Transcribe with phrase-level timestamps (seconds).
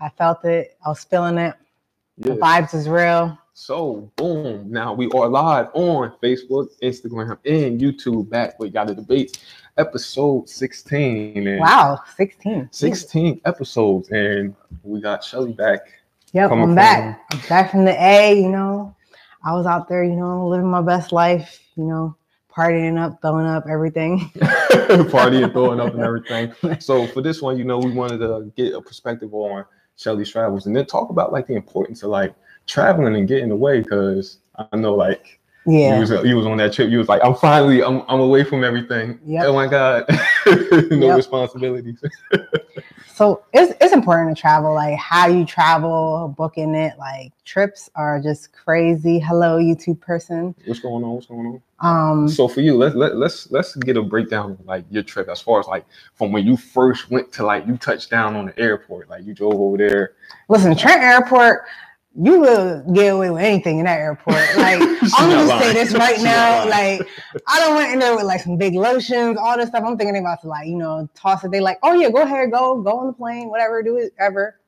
[0.00, 0.78] I felt it.
[0.84, 1.54] I was feeling it.
[2.16, 3.36] The vibes is real.
[3.52, 8.30] So boom, now we are live on Facebook, Instagram, and YouTube.
[8.30, 9.38] Back with Yatta Debates,
[9.76, 11.46] episode 16.
[11.46, 12.68] And Wow, 16.
[12.72, 15.80] 16 episodes, and we got Shelly back.
[16.32, 17.20] Yep, I'm back.
[17.32, 18.96] I'm back from the A, you know.
[19.44, 22.16] I was out there, you know, living my best life, you know,
[22.50, 24.30] partying up, throwing up everything.
[25.10, 26.52] Party and throwing up and everything.
[26.80, 29.64] So for this one, you know, we wanted to get a perspective on
[30.00, 32.34] Shelly's travels and then talk about like the importance of like
[32.66, 36.00] traveling and getting away because I know like you Yeah.
[36.00, 36.88] was uh, you was on that trip.
[36.90, 39.20] You was like, I'm finally I'm I'm away from everything.
[39.26, 39.44] Yep.
[39.46, 40.04] Oh my god,
[40.90, 41.16] no Yep.
[41.16, 42.02] responsibilities.
[43.20, 48.18] So it's it's important to travel, like how you travel, booking it, like trips are
[48.18, 49.18] just crazy.
[49.18, 50.54] Hello, YouTube person.
[50.64, 51.10] What's going on?
[51.10, 52.22] What's going on?
[52.22, 55.28] Um So for you, let's let, let's let's get a breakdown of like your trip
[55.28, 55.84] as far as like
[56.14, 59.34] from when you first went to like you touched down on the airport, like you
[59.34, 60.12] drove over there.
[60.48, 61.66] listen, Trent Airport,
[62.16, 64.36] you will get away with anything in that airport.
[64.56, 66.68] Like I'm gonna say this right She's now.
[66.68, 67.08] Like
[67.48, 69.84] I don't went in there with like some big lotions, all this stuff.
[69.86, 71.50] I'm thinking about to like, you know, toss it.
[71.52, 74.60] They like, oh yeah, go ahead, go, go on the plane, whatever, do it ever.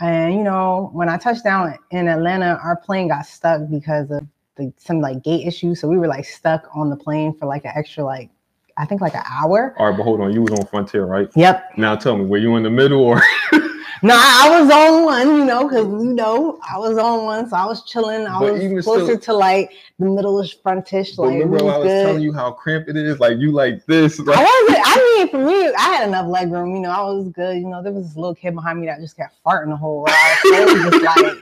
[0.00, 4.26] And you know, when I touched down in Atlanta, our plane got stuck because of
[4.56, 5.80] the, some like gate issues.
[5.80, 8.30] So we were like stuck on the plane for like an extra like
[8.78, 9.74] I think like an hour.
[9.78, 11.28] All right, but hold on, you was on Frontier, right?
[11.36, 11.78] Yep.
[11.78, 13.22] Now tell me, were you in the middle or
[14.04, 17.48] No, I I was on one, you know, because you know I was on one,
[17.48, 18.26] so I was chilling.
[18.26, 21.86] I But was closer still- to like the middle-ish frontish, But like remember I was
[21.86, 22.06] good.
[22.06, 23.20] telling you how cramped it is?
[23.20, 24.18] Like you like this.
[24.18, 24.82] I Like, wasn't.
[24.84, 26.74] I mean, for me, I had enough leg room.
[26.74, 27.56] You know, I was good.
[27.58, 30.02] You know, there was this little kid behind me that just kept farting the whole
[30.04, 30.38] ride.
[30.44, 31.36] It was just like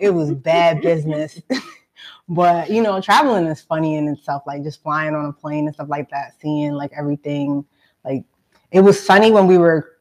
[0.00, 1.40] it was bad business.
[2.28, 4.44] but you know, traveling is funny in itself.
[4.46, 7.64] Like just flying on a plane and stuff like that, seeing like everything.
[8.04, 8.22] Like
[8.70, 9.94] it was sunny when we were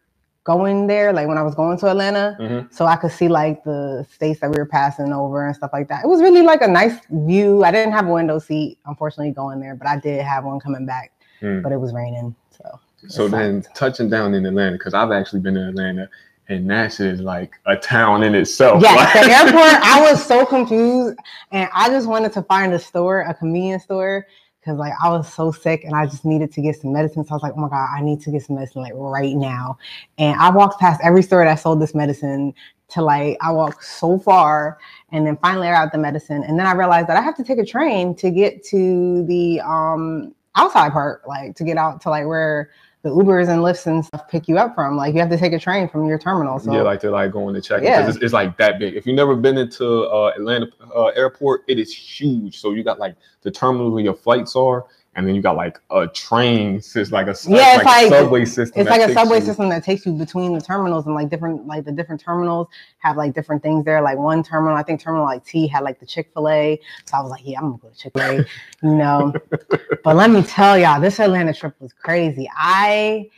[0.47, 1.11] going there.
[1.11, 2.73] Like when I was going to Atlanta, Mhm.
[2.73, 5.89] so I could see like the states that we were passing over and stuff like
[5.89, 6.05] that.
[6.05, 7.65] It was really like a nice view.
[7.65, 10.85] I didn't have a window seat, unfortunately, going there, but I did have one coming
[10.85, 11.11] back.
[11.41, 11.61] Mm.
[11.61, 12.79] But it was raining, so.
[13.09, 16.09] So then touching down in Atlanta, because I've actually been in Atlanta,
[16.49, 18.81] and shit is like a town in itself.
[18.81, 19.81] Yeah, Like- the airport.
[19.83, 21.17] I was so confused,
[21.51, 24.25] and I just wanted to find a store, a convenience store,
[24.67, 27.23] because like I was so sick, and I just needed to get some medicine.
[27.23, 29.35] So I was like, oh my god, I need to get some medicine like right
[29.35, 29.77] now.
[30.17, 32.53] And I walked past every store that sold this medicine
[32.89, 34.77] to like I walked so far,
[35.11, 37.43] and then finally I got the medicine, and then I realized that I have to
[37.43, 42.09] take a train to get to the um outside part, like to get out to
[42.09, 42.71] like where
[43.07, 44.97] the Ubers and Lyfts and stuff pick you up from.
[44.97, 46.59] Like you have to take a train from your terminal.
[46.59, 48.01] So yeah, like to like going to check Yeah.
[48.01, 48.95] because it's, it's like that big.
[48.95, 52.59] If you've never been into uh, Atlanta uh, airport, it is huge.
[52.59, 54.85] So you got like the terminal where your flights are,
[55.17, 58.45] and then you got like a train system, like a Yeah, it's a like- subway
[58.45, 58.79] system.
[58.79, 61.65] it's like a subway you- system that takes you between the terminals and like different
[61.67, 62.67] like the different terminals
[62.99, 63.99] have like different things there.
[64.01, 66.79] Like one terminal i think terminal like t had like the chick-fil-a.
[67.05, 68.45] So i was like yeah i'm gonna go to chick-fil-a
[68.87, 69.33] you know?
[70.03, 72.49] But let me tell y'all this atlanta trip was crazy.
[72.55, 73.29] I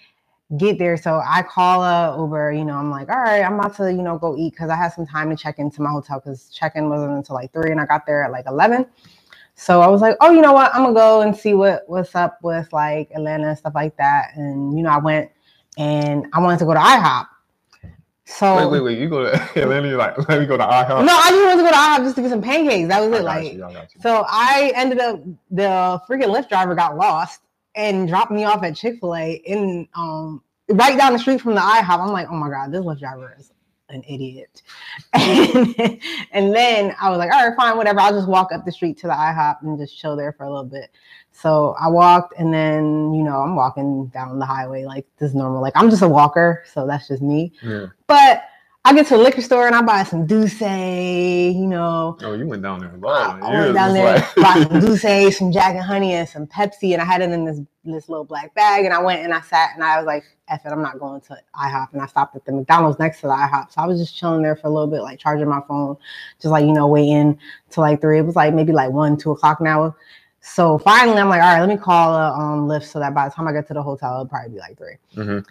[0.58, 3.76] get there so i call a uber you know i'm like all right i'm about
[3.76, 6.20] to you know go eat because i had some time to check into my hotel
[6.20, 8.84] because check-in wasn't until like three and i got there at like 11
[9.60, 10.74] so I was like, oh, you know what?
[10.74, 14.32] I'm gonna go and see what what's up with like Atlanta and stuff like that.
[14.36, 15.30] And you know, I went
[15.78, 17.28] and I wanted to go to IHOP.
[18.24, 19.00] So Wait, wait, wait!
[19.00, 21.06] You go to Atlanta, you're like, let me go to IHOP.
[21.06, 22.88] no, I just wanted to go to IHOP just to get some pancakes.
[22.88, 23.24] That was it.
[23.24, 24.02] Like, you, I got you.
[24.02, 25.22] so I ended up
[25.52, 27.42] the freaking Lyft driver got lost
[27.76, 31.56] and dropped me off at Chick Fil A in um right down the street from
[31.56, 32.00] the IHOP.
[32.00, 33.52] I'm like, oh my god, this Lyft driver is
[33.90, 34.62] an idiot.
[35.14, 36.00] And,
[36.32, 38.00] and then I was like, all right, fine, whatever.
[38.00, 40.50] I'll just walk up the street to the IHOP and just chill there for a
[40.50, 40.92] little bit.
[41.32, 45.36] So I walked, and then you know I'm walking down the highway like this is
[45.36, 45.62] normal.
[45.62, 47.54] Like I'm just a walker, so that's just me.
[47.64, 47.88] Yeah.
[48.08, 48.44] But
[48.86, 52.18] I get to a liquor store and I buy some D'ussé, you know.
[52.22, 53.44] Oh, you went down there I alone.
[53.44, 57.02] I went down there, bought some D'ussé, some Jack and Honey, and some Pepsi, and
[57.02, 58.86] I had it in this this little black bag.
[58.86, 61.20] And I went and I sat and I was like, "F it, I'm not going
[61.20, 64.00] to IHOP." And I stopped at the McDonald's next to the IHOP, so I was
[64.00, 65.98] just chilling there for a little bit, like charging my phone,
[66.42, 67.38] just like you know, waiting
[67.70, 68.20] till like three.
[68.20, 69.94] It was like maybe like one, two o'clock now.
[70.40, 73.28] So finally, I'm like, "All right, let me call a um, Lyft so that by
[73.28, 75.46] the time I get to the hotel, it'll probably be like 3 Mhm.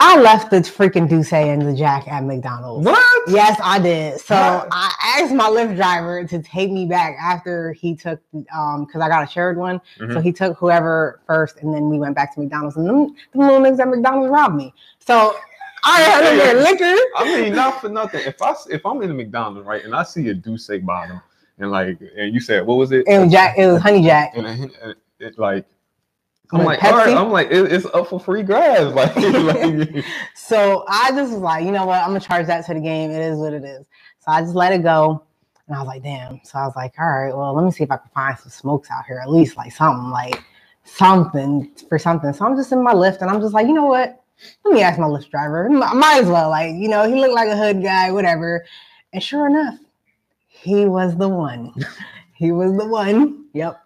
[0.00, 2.86] I left the freaking D'ussé and the Jack at McDonald's.
[2.86, 3.28] What?
[3.28, 4.20] Yes, I did.
[4.20, 4.68] So What?
[4.70, 8.20] I asked my Lyft driver to take me back after he took
[8.54, 9.80] um because I got a shared one.
[9.98, 10.22] So Mhm.
[10.22, 13.58] he took whoever first, and then we went back to McDonald's, and them, them little
[13.60, 14.72] niggas at McDonald's robbed me.
[15.00, 15.34] So
[15.84, 16.94] I had there liquor.
[17.16, 18.20] I mean, not for nothing.
[18.24, 21.20] If I if I'm in a McDonald's right and I see a D'ussé bottom
[21.58, 23.04] and like and you said what was it?
[23.08, 23.58] It was Jack.
[23.58, 24.36] It was Honey Jack.
[24.36, 25.64] and, and, and it, like
[26.52, 27.16] I'm like, all right, Pepsi?
[27.16, 28.94] I'm like, it, it's up for free grabs.
[28.94, 30.04] Like, like
[30.34, 32.00] So I just was like, you know what?
[32.00, 33.10] I'm gonna charge that to the game.
[33.10, 33.86] It is what it is.
[34.20, 35.24] So I just let it go.
[35.68, 36.40] And I was like, damn.
[36.44, 38.50] So I was like, all right, well, let me see if I can find some
[38.50, 40.42] smokes out here, at least like something, like
[40.84, 42.32] something for something.
[42.32, 44.22] So I'm just in my lift and I'm just like, you know what?
[44.64, 45.66] Let me ask my lift driver.
[45.66, 46.50] M- Might as well.
[46.50, 48.64] Like, you know, he looked like a hood guy, whatever.
[49.12, 49.78] And sure enough,
[50.48, 51.72] he was the one.
[52.34, 53.46] he was the one.
[53.54, 53.80] Yep.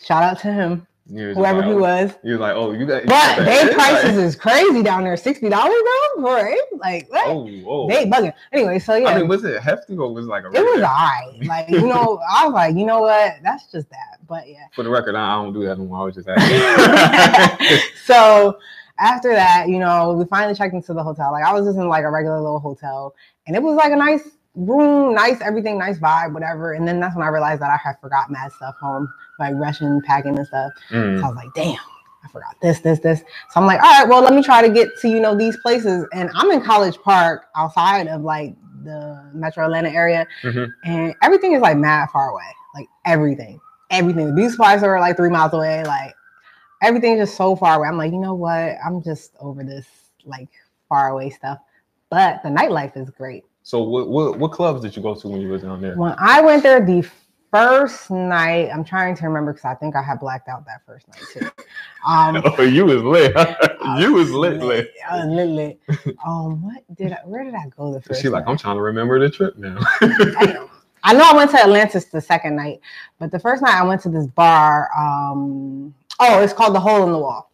[0.00, 2.12] Shout out to him, you was just whoever like, he was.
[2.22, 3.06] You was like, oh, you got.
[3.06, 5.16] But their prices Like, is crazy down there.
[5.16, 5.74] Sixty dollars,
[6.16, 6.60] bro, for it.
[6.78, 7.26] Like what?
[7.26, 7.88] Oh, whoa.
[7.88, 8.32] They bugging.
[8.52, 10.48] Anyway, so yeah, I mean, was it hefty or was it like a?
[10.48, 11.44] it was alright.
[11.44, 13.34] Like you know, I was like, you know what?
[13.42, 14.18] That's just that.
[14.28, 14.66] But yeah.
[14.74, 16.02] For the record, I I don't do that anymore.
[16.02, 17.78] I was just asking.
[18.04, 18.58] so
[18.98, 21.32] after that, you know, we finally checked into the hotel.
[21.32, 23.14] Like I was just in like a regular little hotel,
[23.46, 26.72] and it was like a nice room, nice everything, nice vibe, whatever.
[26.72, 30.00] And then that's when I realized that I had forgot mad stuff home, like rushing,
[30.02, 30.72] packing and stuff.
[30.90, 31.18] Mm.
[31.18, 31.78] So I was like, damn,
[32.24, 33.20] I forgot this, this, this.
[33.20, 35.56] So I'm like, all right, well, let me try to get to, you know, these
[35.58, 36.06] places.
[36.12, 38.54] And I'm in College Park outside of like
[38.84, 40.26] the metro Atlanta area.
[40.42, 40.70] Mhm.
[40.84, 42.44] And everything is like mad far away.
[42.74, 43.60] Like everything.
[43.90, 44.26] Everything.
[44.28, 45.82] The beauty supplies are like three miles away.
[45.84, 46.14] Like
[46.82, 47.88] everything's just so far away.
[47.88, 48.76] I'm like, you know what?
[48.84, 49.86] I'm just over this
[50.24, 50.48] like
[50.88, 51.58] far away stuff.
[52.10, 53.44] But the nightlife is great.
[53.62, 55.96] So what, what what clubs did you go to when you were down there?
[55.96, 57.08] When I went there the
[57.50, 61.06] first night, I'm trying to remember because I think I had blacked out that first
[61.08, 61.50] night too.
[62.06, 63.34] Um, Oh, you was lit.
[63.98, 64.92] you was lit, lit.
[65.08, 66.16] I was lit, lit.
[66.26, 67.18] Um, what did I?
[67.24, 68.22] Where did I go the first?
[68.22, 68.50] She like, night?
[68.50, 69.78] I'm trying to remember the trip now.
[71.02, 72.80] I know I went to Atlantis the second night,
[73.18, 74.90] but the first night I went to this bar.
[74.96, 77.49] Um, oh, it's called the Hole in the Wall.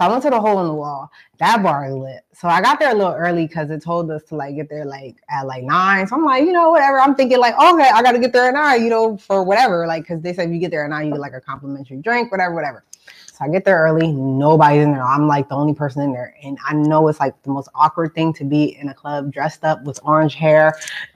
[0.00, 1.12] So I went to the Hole in the Wall.
[1.40, 2.24] That bar is lit.
[2.32, 4.86] So I got there a little early because it told us to like get there
[4.86, 6.06] like at like nine.
[6.06, 6.98] So I'm like, you know, whatever.
[6.98, 9.86] I'm thinking like, okay, I got to get there at nine, you know, for whatever.
[9.86, 11.98] Like, because they said if you get there at nine, you get like a complimentary
[11.98, 12.82] drink, whatever, whatever.
[13.40, 14.12] So I get there early.
[14.12, 15.02] Nobody's in there.
[15.02, 18.14] I'm like the only person in there, and I know it's like the most awkward
[18.14, 20.74] thing to be in a club dressed up with orange hair,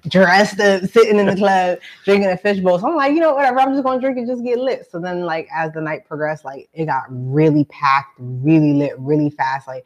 [0.09, 2.79] dressed up, sitting in the club, drinking a fishbowl.
[2.79, 3.61] So I'm like, you know, whatever.
[3.61, 4.87] I'm just gonna drink and just get lit.
[4.91, 9.31] So then, like as the night progressed, like it got really packed, really lit, really
[9.31, 9.69] fast.
[9.69, 9.85] Like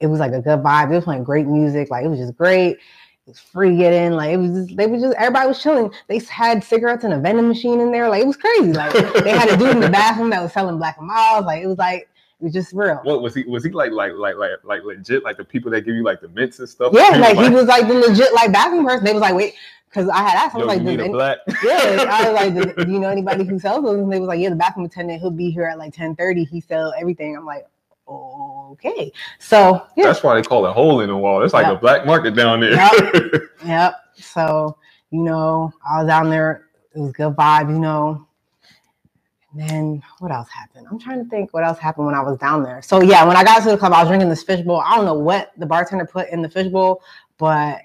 [0.00, 0.88] it was like a good vibe.
[0.88, 1.90] They was playing great music.
[1.90, 2.78] Like it was just great.
[3.26, 4.14] It was free get in.
[4.14, 5.92] Like it was just, they was just, everybody was chilling.
[6.08, 8.08] They had cigarettes and a vending machine in there.
[8.08, 8.72] Like it was crazy.
[8.72, 11.44] Like they had a dude in the bathroom that was selling black and miles.
[11.44, 12.08] Like it was like,
[12.40, 13.00] it was just real.
[13.04, 13.44] what was he?
[13.44, 15.22] Was he like like like like like legit?
[15.22, 16.92] Like the people that give you like the mints and stuff?
[16.92, 19.04] Yeah, like he was like the legit like bathroom person.
[19.04, 19.54] They was like, wait,
[19.88, 21.38] because I had asked, I was you like, need does a any- black?
[21.64, 24.00] yeah, I was like, do, you know anybody who sells those?
[24.00, 26.48] And they was like, yeah, the bathroom attendant, he'll be here at like 10:30.
[26.48, 27.36] He sell everything.
[27.36, 27.66] I'm like,
[28.08, 28.51] oh.
[28.72, 29.12] Okay.
[29.38, 31.42] So yeah, That's why they call it hole in the wall.
[31.42, 31.72] It's like Yeah.
[31.72, 32.72] a black market down there.
[32.72, 33.42] Yep.
[33.64, 33.94] Yep.
[34.16, 34.76] So,
[35.10, 36.66] you know, I was down there.
[36.94, 38.26] It was good vibe, you know.
[39.52, 40.86] And then what else happened?
[40.90, 42.82] I'm trying to think what else happened when I was down there.
[42.82, 44.80] So yeah, when I got to the club, I was drinking this fishbowl.
[44.84, 47.02] I don't know what the bartender put in the fishbowl,
[47.38, 47.80] but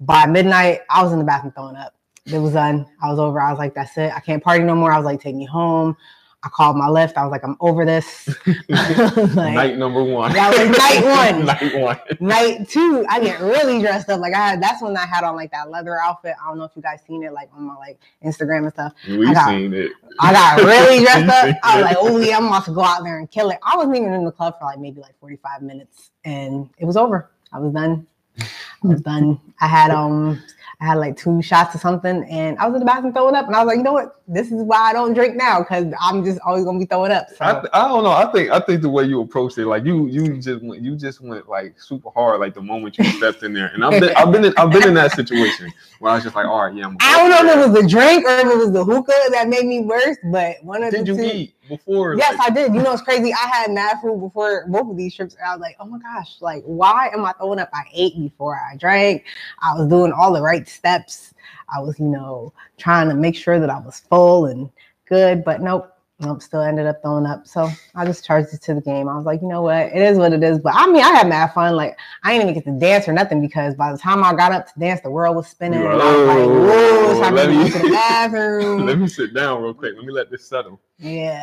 [0.00, 1.94] by midnight, I was in the bathroom throwing up.
[2.26, 2.86] It was done.
[3.02, 3.40] I was over.
[3.40, 4.12] I was like, that's it.
[4.14, 4.92] I can't party no more.
[4.92, 5.96] I was like, take me home.
[6.42, 7.18] I called my lift.
[7.18, 8.26] I was like, I'm over this.
[8.68, 10.32] like, night number one.
[10.32, 11.44] That was night one.
[11.78, 12.28] night one.
[12.28, 14.20] night two, I get really dressed up.
[14.20, 16.34] Like I had that's when I had on like that leather outfit.
[16.42, 18.94] I don't know if you guys seen it like on my like Instagram and stuff.
[19.06, 19.92] We I got- seen it.
[20.18, 21.56] I got really dressed up.
[21.62, 23.58] I was like, oh yeah, I'm about to go out there and kill it.
[23.62, 26.96] I wasn't even in the club for like maybe like 45 minutes and it was
[26.96, 27.30] over.
[27.52, 28.06] I was done.
[28.38, 29.38] I was done.
[29.60, 30.42] I had um
[30.80, 33.46] I had like two shots or something and I was in the bathroom throwing up
[33.46, 34.16] and I was like, you know what?
[34.26, 37.28] This is why I don't drink now because I'm just always gonna be throwing up.
[37.28, 38.12] So I, th- I don't know.
[38.12, 40.96] I think I think the way you approached it, like you you just went you
[40.96, 43.66] just went like super hard, like the moment you stepped in there.
[43.74, 46.34] And I've been I've been in, I've been in that situation where I was just
[46.34, 46.86] like, all right, yeah.
[46.86, 49.12] I'm I don't know if it was the drink or if it was the hookah
[49.32, 51.24] that made me worse, but one of Did the you two.
[51.24, 52.14] eat before?
[52.16, 52.74] Yes, like, I did.
[52.74, 53.32] You know, it's crazy.
[53.32, 55.34] I had mad food before both of these trips.
[55.34, 57.70] And I was like, oh my gosh, like, why am I throwing up?
[57.72, 59.24] I ate before I drank.
[59.62, 61.32] I was doing all the right steps.
[61.74, 64.68] I was, you know, trying to make sure that I was full and
[65.08, 65.96] good, but nope.
[66.20, 67.46] Nope, still ended up throwing up.
[67.46, 69.08] So I just charged it to the game.
[69.08, 69.86] I was like, you know what?
[69.86, 70.58] It is what it is.
[70.58, 71.76] But I mean, I had mad fun.
[71.76, 74.52] Like, I didn't even get to dance or nothing because by the time I got
[74.52, 75.80] up to dance, the world was spinning.
[75.80, 78.86] You're and I was like, whoa, "Oh, let me- to the bathroom.
[78.86, 79.94] Let me sit down real quick.
[79.96, 80.78] Let me let this settle.
[80.98, 81.42] yeah.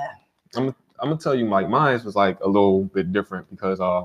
[0.56, 0.68] I'm
[1.00, 4.04] I'm gonna tell you, like mine was like a little bit different because uh,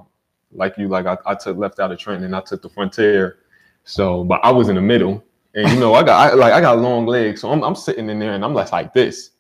[0.53, 3.39] like you, like I, I took left out of Trenton and I took the Frontier,
[3.85, 5.23] so but I was in the middle,
[5.55, 8.11] and you know I got I, like I got long legs, so I'm I'm sitting
[8.11, 9.31] in there and I'm like like this,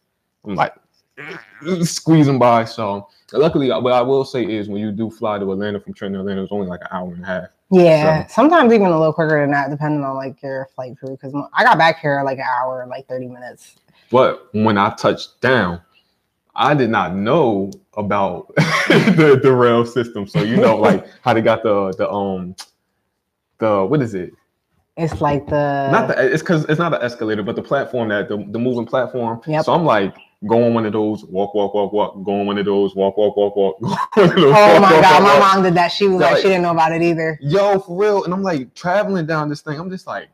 [0.46, 0.72] I'm like
[1.83, 2.64] squeezing by.
[2.64, 6.14] So luckily, what I will say is when you do fly to Atlanta from Trenton
[6.14, 7.45] to Atlanta, it's only like an hour and a half.
[7.71, 11.11] Yeah, sometimes even a little quicker than that, depending on like your flight crew.
[11.11, 13.76] Because I got back here like an hour like thirty minutes.
[14.11, 15.81] But when I touched down,
[16.54, 20.26] I did not know about the the rail system.
[20.26, 22.54] So you know, like how they got the the um
[23.59, 24.33] the what is it?
[24.99, 28.28] It's like the Not the it's because it's not an escalator, but the platform that
[28.28, 29.40] the, the moving platform.
[29.47, 29.64] Yep.
[29.64, 30.14] So I'm like
[30.46, 33.16] go on one of those, walk, walk, walk, walk, go on one of those, walk,
[33.16, 33.78] walk, walk, walk.
[34.14, 35.88] go on those, Oh walk, my walk, god, walk, my mom did that.
[35.88, 37.38] She was like, Like- she didn't know about it either.
[37.40, 38.25] Yo, for real.
[38.25, 39.78] And I'm like traveling down this thing.
[39.78, 40.28] I'm just like,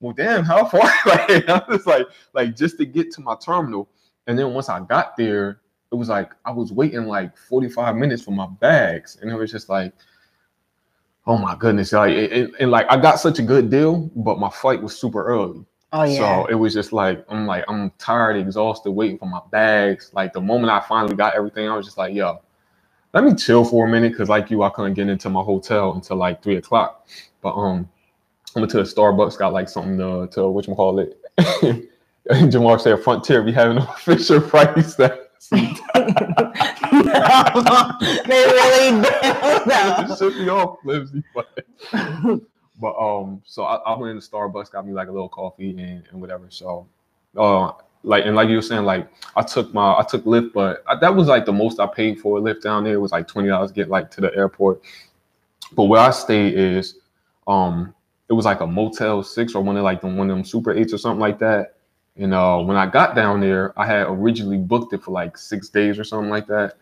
[0.00, 0.82] well, damn, how far?
[1.06, 3.88] like, I'm just like, like just to get to my terminal.
[4.26, 5.60] And then once I got there,
[5.92, 9.50] it was like I was waiting like 45 minutes for my bags, and it was
[9.52, 9.92] just like,
[11.26, 14.50] oh my goodness, like, it- and like I got such a good deal, but my
[14.50, 15.64] flight was super early.
[15.92, 16.16] Oh yeah.
[16.18, 20.10] So it was just like I'm like I'm tired, exhausted, waiting for my bags.
[20.12, 22.40] Like the moment I finally got everything, I was just like, yo,
[23.14, 25.92] let me chill for a minute because like you, I couldn't get into my hotel
[25.94, 27.06] until like three o'clock.
[27.40, 27.88] But um,
[28.54, 31.20] I went to the Starbucks, got like something to to what call it.
[32.28, 35.22] Jamar said Frontier be having a Fisher Price that.
[35.50, 35.60] they
[38.28, 39.08] really do.
[40.12, 41.64] it should be all flimsy, but
[42.80, 46.04] but um, so I, I went into Starbucks, got me like a little coffee and,
[46.10, 46.46] and whatever.
[46.50, 46.86] So,
[47.36, 50.84] uh, like and like you were saying, like I took my I took Lyft, but
[50.86, 52.94] I, that was like the most I paid for a Lyft down there.
[52.94, 54.82] It was like twenty dollars to get like to the airport.
[55.72, 56.96] But where I stayed is,
[57.48, 57.94] um,
[58.28, 60.72] it was like a Motel Six or one of like the one of them Super
[60.72, 61.74] Eights or something like that.
[62.18, 65.68] And uh, when I got down there, I had originally booked it for like six
[65.68, 66.76] days or something like that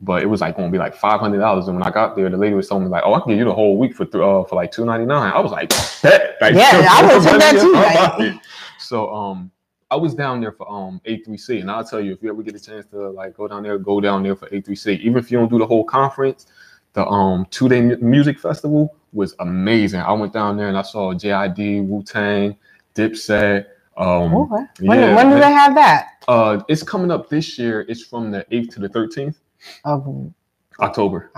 [0.00, 1.68] but it was like going to be like five hundred dollars.
[1.68, 3.38] And when I got there, the lady was telling me like, "Oh, I can give
[3.38, 5.32] you the whole week for th- uh, for like two ninety nine.
[5.32, 5.70] I was like,
[6.02, 8.40] "Bet." Like, Yeah, I would've took that too, I'm like- out here.
[8.78, 9.50] So um,
[9.90, 12.54] I was down there for um A3C, and I'll tell you if you ever get
[12.54, 15.00] a chance to like go down there, go down there for A3C.
[15.00, 16.46] Even if you don't do the whole conference,
[16.92, 20.00] the um two day music festival was amazing.
[20.00, 22.54] I went down there and I saw JID, Wu Tang,
[22.94, 23.66] Dipset.
[23.96, 24.44] Um, Oh.
[24.80, 26.22] When, yeah, when do they have that?
[26.28, 27.86] uh, it's coming up this year.
[27.88, 29.38] It's from the eighth to the thirteenth.
[29.84, 30.32] Oh,
[30.80, 31.30] October.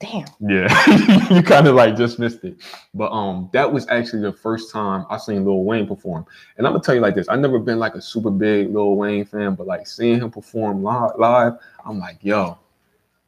[0.00, 0.26] damn.
[0.40, 0.68] Yeah,
[1.30, 2.56] you kind of like just missed it.
[2.94, 6.26] But um, that was actually the first time I seen Lil Wayne perform.
[6.56, 8.96] And I'm gonna tell you like this: I never been like a super big Lil
[8.96, 12.58] Wayne fan, but like seeing him perform live, live I'm like, yo,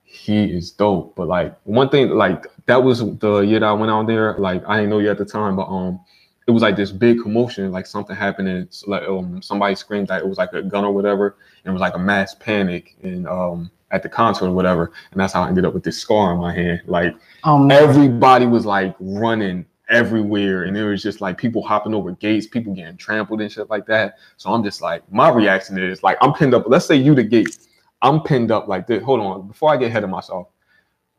[0.02, 1.14] he is dope.
[1.14, 4.36] But like one thing, like that was the year that I went out there.
[4.38, 6.00] Like I didn't know you at the time, but um,
[6.46, 10.22] it was like this big commotion, like something happened, and like um, somebody screamed that
[10.22, 13.28] it was like a gun or whatever, and it was like a mass panic and
[13.28, 14.90] um at the concert or whatever.
[15.12, 16.82] And that's how I ended up with this scar on my hand.
[16.86, 22.12] Like Oh everybody was like running everywhere and it was just like people hopping over
[22.12, 24.16] gates people getting trampled and shit like that.
[24.38, 26.64] So i'm just like my reaction is like i'm pinned up.
[26.66, 27.58] Let's say you the gate.
[28.00, 29.02] I'm pinned up like this.
[29.04, 29.46] Hold on.
[29.46, 30.48] Before i get ahead of myself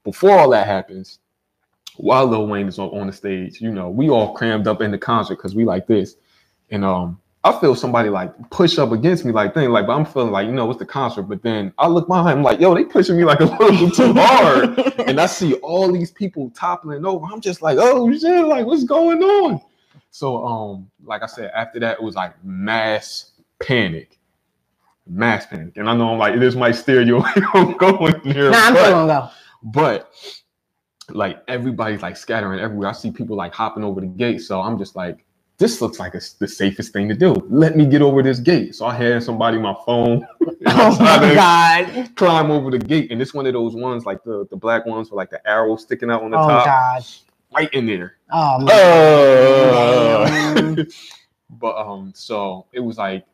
[0.04, 1.20] before all that happens
[1.98, 4.92] while lil wayne is on, on the stage you know we all crammed up in
[4.92, 6.16] the concert because we like this.
[6.72, 10.06] And um I feel somebody like push up against me like thing like, but I'm
[10.06, 11.24] feeling like you know it's the concert.
[11.24, 14.14] But then I look behind, I'm like, yo, they pushing me like a little too
[14.14, 17.26] hard and I see all these people toppling over.
[17.26, 19.62] I'm just like, oh shit, like what's going on?
[20.10, 23.32] So um, like I said, after that it was like mass
[23.62, 24.20] panic,
[25.06, 25.76] mass panic.
[25.76, 28.76] And I know I'm like this might steer you away from going there, Nah, I'm
[28.76, 29.30] still gonna go.
[29.64, 30.14] but
[31.10, 32.88] like everybody's like scattering everywhere.
[32.88, 35.26] I see people like hopping over the gate, so I'm just like.
[35.64, 37.32] This looks like it's the safest thing to do.
[37.50, 38.76] Let me get over this gate.
[38.76, 40.28] So I had somebody my phone.
[40.68, 42.14] Oh my god.
[42.18, 45.10] climb over the gate, and it's one of those ones like the the black ones
[45.10, 47.06] with like the arrow sticking out on the Oh top, god.
[47.56, 48.18] right in there.
[48.30, 48.70] Oh man.
[48.76, 50.26] Uh,
[50.76, 50.88] Damn.
[51.52, 53.26] but um, so it was like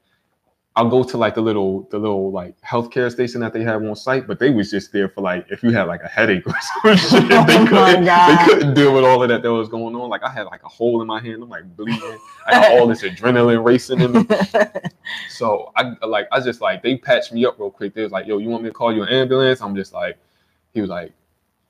[0.79, 3.95] I'll go to like the little the little like healthcare station that they have on
[3.97, 6.55] site, but they was just there for like if you had like a headache or
[6.97, 7.45] something.
[7.47, 10.09] they Oh my couldn't they couldn't deal with all of that that was going on.
[10.09, 12.17] Like I had like a hole in my hand, I'm like bleeding,
[12.47, 14.27] I got all this adrenaline racing in me.
[15.29, 17.93] So I like I just like they patched me up real quick.
[17.93, 20.17] They was like, "Yo, you want me to call you an ambulance?" I'm just like,
[20.73, 21.13] he was like,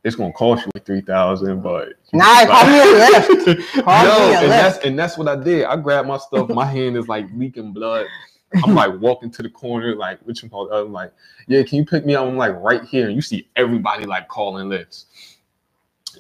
[0.04, 3.74] "It's gonna cost you like three thousand, but Nah, call me a lift.
[3.84, 4.52] Call Yo, me a and lift.
[4.52, 5.66] that's and that's what I did.
[5.66, 6.50] I grabbed my stuff.
[6.50, 8.08] My hand is like leaking blood.
[8.64, 10.44] I'm like walking to the corner, like which?
[10.44, 11.14] I'm like,
[11.48, 12.28] yeah, can you pick me up?
[12.28, 15.08] I'm like right here, and you see everybody like calling lifts.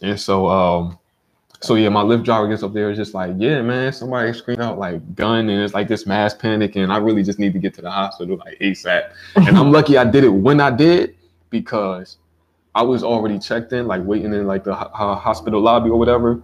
[0.01, 0.99] And so um
[1.61, 4.61] so yeah, my lift driver gets up there, is just like, yeah, man, somebody screamed
[4.61, 7.59] out like gun, and it's like this mass panic, and I really just need to
[7.59, 9.11] get to the hospital like ASAP.
[9.35, 11.15] And I'm lucky I did it when I did
[11.49, 12.17] because
[12.75, 15.99] I was already checked in, like waiting in like the ho- ho- hospital lobby or
[15.99, 16.41] whatever,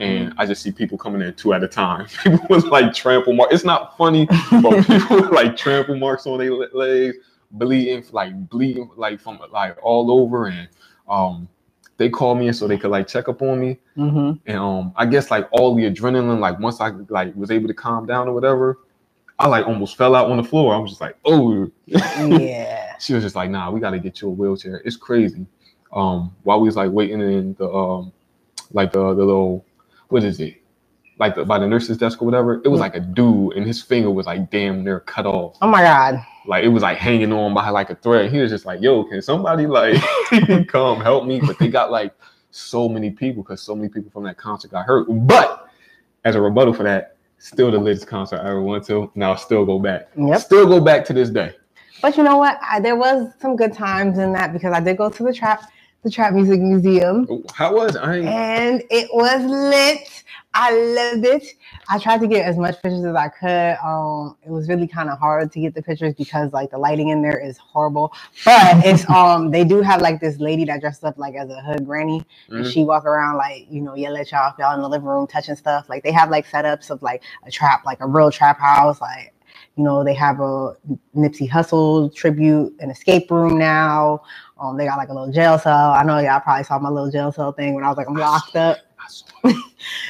[0.00, 2.06] and I just see people coming in two at a time.
[2.22, 3.54] People with like trample marks.
[3.54, 7.16] It's not funny, but people with like trample marks on their legs,
[7.52, 10.68] bleeding, like bleeding, like from like all over, and
[11.08, 11.48] um,
[11.96, 13.78] they called me in so they could like check up on me.
[13.96, 14.40] Mhm.
[14.46, 17.74] And um, I guess like all the adrenaline, like once I like was able to
[17.74, 18.78] calm down or whatever,
[19.38, 20.74] I like almost fell out on the floor.
[20.74, 21.70] I was just like, oh.
[21.86, 22.96] Yeah.
[23.00, 24.80] she was just like, nah, we got to get you a wheelchair.
[24.84, 25.46] It's crazy.
[25.92, 28.12] Um, while we was like waiting in the um,
[28.72, 29.64] like the the little
[30.12, 30.62] what is it?
[31.18, 32.82] Like the, by the nurse's desk or whatever, it was Mm.
[32.82, 35.56] like a dude, and his finger was like damn near cut off.
[35.62, 36.24] Oh my God.
[36.46, 38.32] Like it was like hanging on by like a thread.
[38.32, 39.96] He was just like, "Yo, can somebody like
[40.68, 42.14] come help me?" But they got like
[42.50, 45.06] so many people because so many people from that concert got hurt.
[45.08, 45.68] But
[46.24, 49.10] as a rebuttal for that, still the latest concert I ever went to.
[49.14, 50.08] Now still go back.
[50.16, 50.40] Yep.
[50.40, 51.54] Still go back to this day.
[52.02, 52.58] But you know what?
[52.62, 55.64] I, there was some good times in that because I did go to the trap,
[56.02, 57.96] the trap music museum, How was?
[57.96, 60.24] I and it was lit.
[60.54, 61.46] I loved it.
[61.88, 63.76] I tried to get as much pictures as I could.
[63.84, 67.08] Um, it was really kind of hard to get the pictures because like the lighting
[67.10, 68.12] in there is horrible.
[68.44, 71.60] But it's um they do have like this lady that dressed up like as a
[71.62, 72.24] hood granny
[72.56, 72.72] and Mhm.
[72.72, 75.26] she walk around like you know yell at y'all if y'all in the living room
[75.26, 75.88] touching stuff.
[75.88, 79.00] Like they have like setups of like a trap, like a real trap house.
[79.00, 79.34] Like
[79.76, 80.76] you know they have a
[81.16, 84.22] Nipsey Hussle tribute, an escape room now.
[84.62, 85.90] Um, they got like a little jail cell.
[85.90, 88.14] I know y'all probably saw my little jail cell thing when I was like I'm
[88.14, 88.78] locked up.
[88.98, 89.56] I saw it.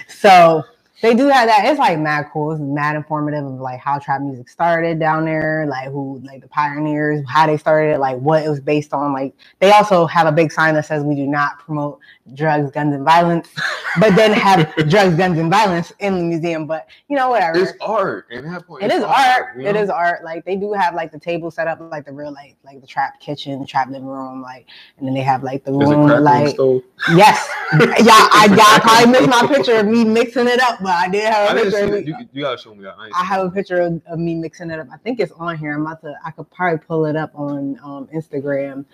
[0.06, 0.62] So
[1.02, 1.66] they do have that.
[1.66, 2.52] It's like mad cool.
[2.52, 6.48] It's mad informative of like how trap music started down there, like who like the
[6.48, 9.12] pioneers, how they started it, like what it was based on.
[9.14, 12.00] Like they also have a big sign that says we do not promote
[12.34, 13.48] drugs, guns, and violence,
[14.00, 16.66] but then have drugs, guns, and violence in the museum.
[16.66, 17.58] But you know, whatever.
[17.58, 18.26] It's art.
[18.30, 19.56] And that point, it's is art.
[19.56, 19.82] you It know?
[19.82, 20.24] is art.
[20.24, 22.88] Like they do have like the table set up like the real like like the
[22.88, 24.66] trap kitchen, the trap living room, like
[24.98, 26.82] and then they have like the room crack on the like stove.
[27.06, 27.48] yes.
[27.72, 31.24] yeah, I y'all probably missed my picture of me mixing it up, but I did
[31.24, 32.00] have I a picture of me.
[32.06, 32.94] You, you gotta show me that.
[32.98, 34.88] I, I have a picture of, of me mixing it up.
[34.92, 35.74] I think it's on here.
[35.74, 38.84] I'm about to I could probably pull it up on um Instagram,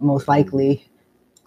[0.00, 0.88] most likely.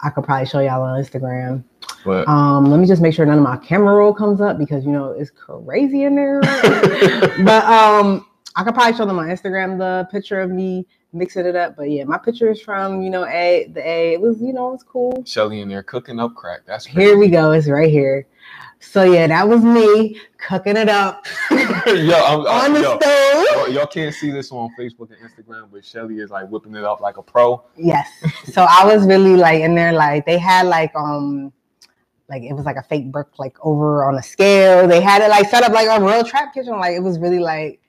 [0.00, 1.64] I could probably show y'all on Instagram.
[2.04, 4.84] But Um, let me just make sure none of my camera roll comes up because
[4.84, 6.40] you know it's crazy in there.
[7.44, 11.56] but um, I could probably show them on Instagram the picture of me mixing it
[11.56, 11.76] up.
[11.76, 14.14] But yeah, my picture is from you know a the a.
[14.14, 15.22] It was you know it's cool.
[15.26, 16.60] Shelly in there cooking up crack.
[16.66, 17.52] That's Here we go.
[17.52, 18.26] It's right here.
[18.80, 23.46] So yeah, that was me cooking it up yo, I'm, on I'm, the yo, stove.
[23.50, 26.84] y'all, y'all can't see this on Facebook and Instagram, but Shelly is like whipping it
[26.84, 27.62] up like a pro.
[27.76, 28.08] Yes.
[28.52, 31.52] So I was really like in there, like they had like um
[32.28, 34.86] like it was like a fake brick like over on a scale.
[34.86, 36.78] They had it like set up like a real trap kitchen.
[36.78, 37.80] Like it was really like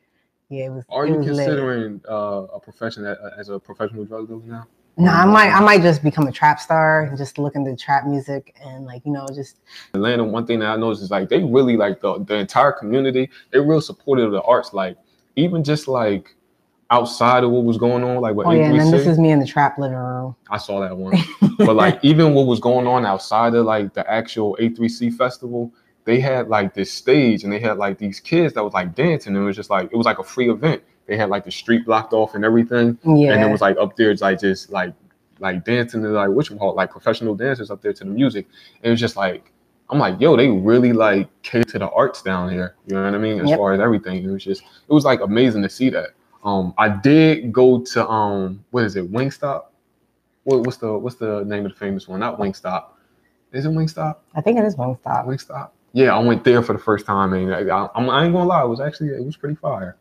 [0.49, 0.84] yeah, it was.
[0.89, 3.06] Are it you was considering uh, a profession
[3.38, 4.67] as a professional drug dealer now?
[4.99, 8.05] No, I might I might just become a trap star and just look into trap
[8.05, 9.62] music and like you know just
[9.93, 13.29] Atlanta, one thing that I noticed is like they really like the, the entire community,
[13.51, 14.73] they're real supportive of the arts.
[14.73, 14.97] Like
[15.38, 16.35] even just like
[16.91, 19.31] outside of what was going on, like what oh yeah, and then this is me
[19.31, 20.35] in the trap living room.
[20.49, 21.15] I saw that one.
[21.57, 26.19] but like even what was going on outside of like the actual A3C festival, they
[26.19, 29.33] had like this stage and they had like these kids that was like dancing.
[29.33, 30.83] And it was just like it was like a free event.
[31.10, 32.98] They had like the street blocked off and everything.
[33.04, 33.34] Yeah.
[33.34, 34.93] And it was like up there, it's like just like
[35.39, 38.10] like dancing to like what you call it, like professional dancers up there to the
[38.12, 38.45] music.
[38.84, 39.52] And it was just like
[39.89, 42.76] I'm like, yo, they really like cater to the arts down here.
[42.86, 43.41] You know what I mean?
[43.41, 43.58] As Yep.
[43.58, 44.24] far as everything.
[44.24, 46.10] It was just it was like amazing to see that.
[46.43, 49.63] Um I did go to um what is it, Wingstop?
[50.43, 52.19] What, what's the what's the name of the famous one?
[52.19, 52.84] Not Wingstop.
[53.52, 54.17] Is it Wingstop?
[54.36, 55.26] I think it is Wingstop.
[55.26, 55.72] Wingstop.
[55.93, 58.45] Yeah, I went there for the first time, and I, I, I'm- I ain't gonna
[58.48, 59.98] lie, it was actually it was pretty fire.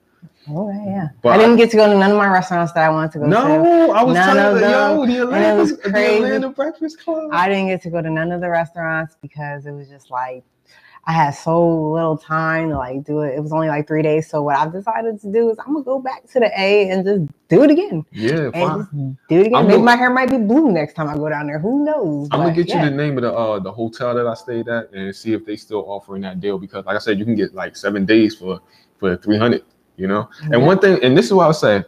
[0.51, 1.09] Oh yeah.
[1.23, 3.19] But I didn't get to go to none of my restaurants that I wanted to
[3.21, 3.31] go to.
[3.31, 5.89] No, I was None telling you, yo, the it Atlanta, was the.
[6.17, 7.31] Atlanta Breakfast Club.
[7.33, 10.45] I didn't get to go to none of the restaurants because it was just like
[11.07, 13.35] I had so little time to like do it.
[13.35, 14.29] It was only like three days.
[14.29, 17.05] So what I've decided to do is I'm gonna go back to the A and
[17.05, 18.05] just do it again.
[18.13, 19.19] yeah, fine.
[19.29, 19.55] do it again.
[19.55, 21.59] I'm Maybe gonna- my hair might be blue next time I go down there.
[21.59, 22.29] Who knows?
[22.31, 22.85] I'm gonna get yeah.
[22.85, 25.47] you the name of the uh the hotel that I stayed at and see if
[25.47, 28.35] they still offering that deal because like I said, you can get like seven days
[28.37, 28.61] for
[28.99, 29.63] for three hundred,
[29.99, 30.31] you know.
[30.53, 31.85] And one thing, and this is what I say,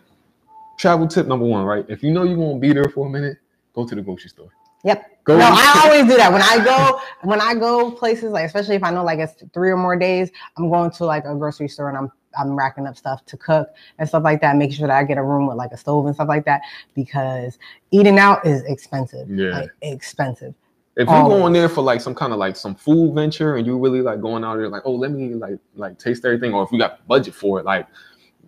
[0.79, 1.87] travel tip number one, right?
[1.89, 3.39] If you know you're gonna be there for a minute,
[3.75, 4.51] go to the grocery store.
[4.85, 5.25] Yep.
[5.25, 5.37] Go.
[5.37, 8.83] No, I always do that when I go when I go places like especially if
[8.83, 11.89] I know like it's three or more days, I'm going to like a grocery store
[11.89, 13.69] and I'm I'm racking up stuff to cook
[13.99, 16.07] and stuff like that, making sure that I get a room with like a stove
[16.07, 16.63] and stuff like that
[16.95, 17.59] because
[17.91, 19.29] eating out is expensive.
[19.29, 19.61] Yeah.
[19.61, 20.55] Like expensive.
[21.01, 21.59] If you're going oh.
[21.59, 24.45] there for like some kind of like some food venture and you really like going
[24.45, 27.35] out there like, oh, let me like like taste everything, or if you got budget
[27.35, 27.87] for it, like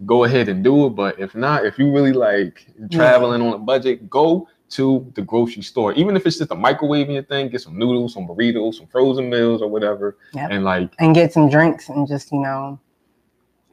[0.04, 0.90] go ahead and do it.
[0.90, 5.62] But if not, if you really like traveling on a budget, go to the grocery
[5.62, 5.94] store.
[5.94, 9.62] Even if it's just a microwaving thing, get some noodles, some burritos, some frozen meals
[9.62, 10.18] or whatever.
[10.34, 10.50] Yep.
[10.50, 12.78] And like And get some drinks and just, you know,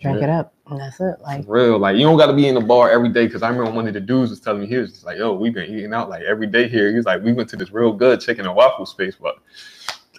[0.02, 0.24] drink Yeah.
[0.26, 0.54] it up.
[0.68, 1.16] And that's it.
[1.22, 3.28] Like for real, like you don't gotta be in the bar every day.
[3.28, 5.34] Cause I remember one of the dudes was telling me he was just like, yo,
[5.34, 6.90] we've been eating out like every day here.
[6.90, 9.36] He was like, we went to this real good chicken and waffle space, but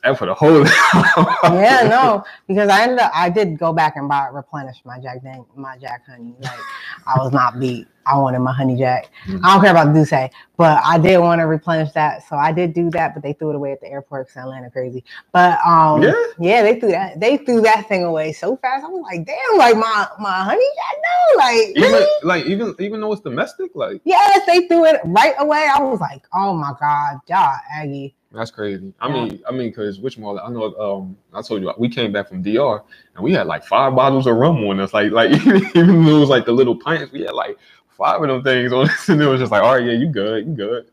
[0.04, 0.64] that for the whole.
[1.54, 5.22] yeah, no, because I ended up I did go back and buy replenish my Jack
[5.22, 6.34] Dan- my Jack Honey.
[6.40, 6.58] Like
[7.06, 7.86] I was not beat.
[8.06, 9.10] I wanted my Honey Jack.
[9.28, 9.40] Mhm.
[9.44, 12.52] I don't care about the D'ussé, but I did want to replenish that, so I
[12.52, 13.14] did do that.
[13.14, 15.04] But they threw it away at the airport because Atlanta crazy.
[15.32, 16.14] But um, Yeah?
[16.40, 18.84] yeah, they threw that they threw that thing away so fast.
[18.84, 22.20] I was like, damn, like my my Honey Jack, no, like even really?
[22.24, 25.68] like even even though it's domestic, like Yes, they threw it right away.
[25.74, 28.14] I was like, oh my god, y'all Aggie.
[28.32, 28.92] That's crazy.
[29.00, 29.14] I Yeah.
[29.14, 30.40] mean, I mean, because which more?
[30.42, 30.74] I know.
[30.78, 32.82] Um, I told you we came back from DR
[33.14, 34.92] and we had like five bottles of rum on us.
[34.94, 35.30] Like like
[35.74, 38.72] even though it was like the little pints, we had like five of them things
[38.72, 40.86] on us, and it was just like, all right, yeah, you good, you good.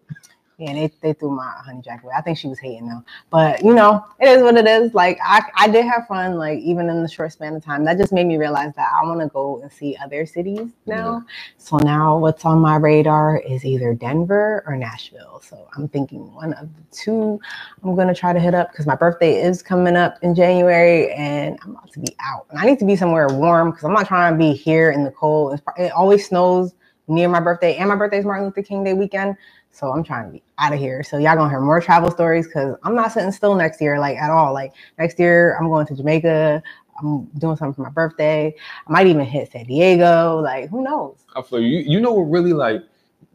[0.59, 2.13] Yeah, they, they threw my honey jack away.
[2.17, 3.03] I think she was hating though.
[3.29, 4.91] But you know, it is what it is.
[4.95, 7.85] Like I, I did have fun, like even in the short span of time.
[7.85, 11.23] That just made me realize that I want to go and see other cities now.
[11.59, 15.41] So now what's on my radar is either Denver or Nashville.
[15.45, 17.39] So I'm thinking one of the two
[17.83, 21.59] I'm gonna try to hit up because my birthday is coming up in January and
[21.61, 22.47] I'm about to be out.
[22.49, 25.03] And I need to be somewhere warm because I'm not trying to be here in
[25.03, 25.53] the cold.
[25.53, 26.73] It's, it always snows
[27.07, 29.37] near my birthday, and my birthday is Martin Luther King Day weekend.
[29.77, 31.03] So I'm trying to be out of here.
[31.03, 34.17] So y'all gonna hear more travel stories because I'm not sitting still next year, like
[34.17, 34.51] at all.
[34.51, 36.63] Like next year, I'm going to Jamaica.
[36.99, 38.55] I'm doing something for my birthday.
[38.87, 40.39] I might even hit San Diego.
[40.39, 41.17] Like who knows?
[41.35, 41.79] I feel you.
[41.79, 42.81] You know what really like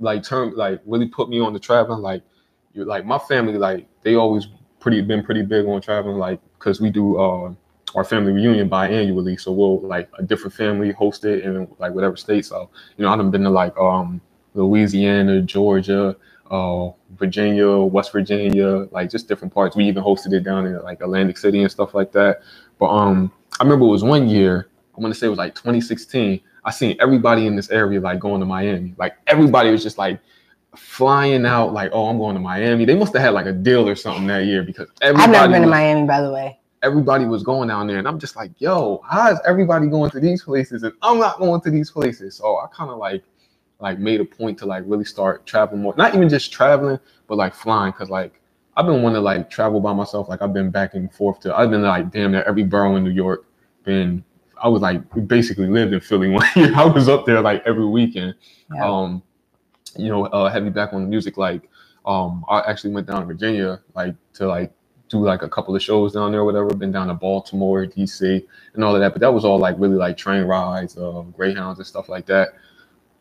[0.00, 2.02] like term like really put me on the traveling.
[2.02, 2.22] Like
[2.72, 4.48] you like my family like they always
[4.80, 6.18] pretty been pretty big on traveling.
[6.18, 7.54] Like because we do uh
[7.94, 12.16] our family reunion biannually, so we'll like a different family host it in like whatever
[12.16, 12.46] state.
[12.46, 14.20] So you know I've been to like um
[14.54, 16.16] Louisiana, Georgia,
[16.50, 19.76] uh Virginia, West Virginia, like just different parts.
[19.76, 22.42] We even hosted it down in like Atlantic City and stuff like that.
[22.78, 24.68] But um I remember it was one year.
[24.96, 26.40] I want to say it was like 2016.
[26.64, 28.94] I seen everybody in this area like going to Miami.
[28.98, 30.20] Like everybody was just like
[30.76, 32.84] flying out, like, oh, I'm going to Miami.
[32.84, 35.52] They must have had like a deal or something that year because everybody I've never
[35.52, 36.58] been to Miami, by the way.
[36.82, 37.98] everybody was going down there.
[37.98, 41.38] And I'm just like, yo, how is everybody going to these places and I'm not
[41.38, 42.36] going to these places?
[42.36, 43.22] So I kind of like
[43.82, 45.94] like made a point to like really start traveling more.
[45.96, 47.92] Not even just traveling, but like flying.
[47.92, 48.40] Cause like
[48.76, 50.28] I've been wanting to like travel by myself.
[50.28, 53.04] Like I've been back and forth to I've been like damn near every borough in
[53.04, 53.44] New York.
[53.84, 54.24] Been
[54.62, 56.72] I was like basically lived in Philly one year.
[56.74, 58.36] I was up there like every weekend.
[58.72, 58.88] Yeah.
[58.88, 59.22] Um,
[59.96, 61.68] you know, uh heavy back on the music, like
[62.06, 64.72] um I actually went down to Virginia like to like
[65.08, 66.72] do like a couple of shows down there, whatever.
[66.72, 69.12] Been down to Baltimore, DC, and all of that.
[69.12, 72.50] But that was all like really like train rides, uh, greyhounds and stuff like that.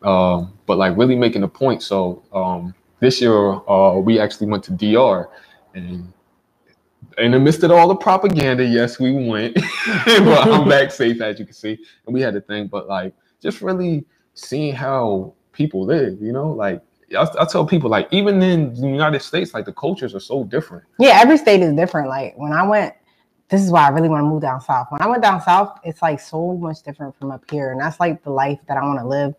[0.04, 1.82] Um, but like really making a point.
[1.82, 5.28] So um, this year uh, we actually went to DR,
[5.74, 6.12] and
[7.18, 9.54] in the midst of all the propaganda, yes, we went.
[10.06, 12.68] but I'm back safe, as you can see, and we had a thing.
[12.68, 16.82] But like just really seeing how people live, you know, like.
[17.14, 20.44] I, I tell people like even in the United States, like the cultures are so
[20.44, 20.84] different.
[20.98, 22.08] Yeah, every state is different.
[22.08, 22.94] Like when I went,
[23.52, 24.86] this is why I really want to move down south.
[24.88, 28.00] When I went down south, it's like so much different from up here, and that's
[28.00, 29.34] like the life that I want to live.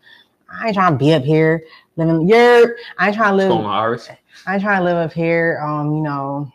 [0.60, 1.64] I ain't trying to be up here
[1.96, 2.28] living.
[2.28, 2.76] You're.
[2.98, 3.66] I ain't trying to live.
[3.66, 4.08] Iris.
[4.46, 5.60] I ain't trying to live up here.
[5.64, 6.52] Um, you know,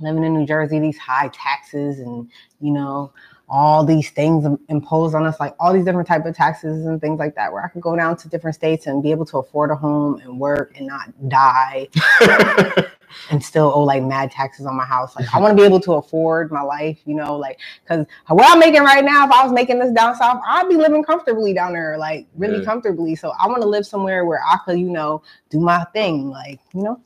[0.00, 2.30] living in New Jersey, these high taxes and
[2.60, 3.12] you know
[3.48, 7.18] all these things imposed on us, like all these different type of taxes and things
[7.18, 7.52] like that.
[7.52, 10.20] Where I could go down to different states and be able to afford a home
[10.20, 11.88] and work and not die
[13.30, 15.14] and still owe like mad taxes on my house.
[15.16, 18.50] Like I want to be able to afford my life, you know, like because what
[18.50, 21.54] I'm making right now, if I was making this down south, I'd be living comfortably
[21.54, 22.64] down there, like really Yeah.
[22.64, 23.14] comfortably.
[23.14, 26.60] So I want to live somewhere where I could, you know, do my thing, like
[26.74, 27.00] you know.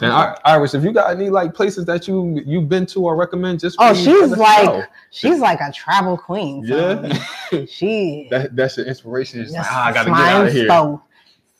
[0.00, 3.14] And I, Iris, if you got any like places that you you've been to or
[3.14, 4.84] recommend, just Oh, she's like know.
[5.10, 6.66] she's like a travel queen.
[6.66, 7.02] So
[7.52, 7.64] yeah.
[7.66, 9.40] she that that's your inspiration.
[9.40, 10.66] It's like, ah, I gotta get out of here.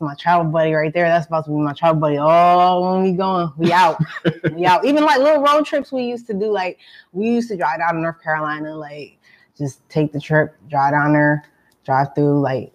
[0.03, 1.07] It's my travel buddy right there.
[1.07, 2.17] That's supposed to be my travel buddy.
[2.19, 4.03] Oh, when we going, we out.
[4.53, 4.85] we out.
[4.85, 6.51] Even like little road trips we used to do.
[6.51, 6.79] Like
[7.13, 9.19] we used to drive down to North Carolina, like
[9.57, 11.45] just take the trip, drive down there,
[11.85, 12.73] drive through like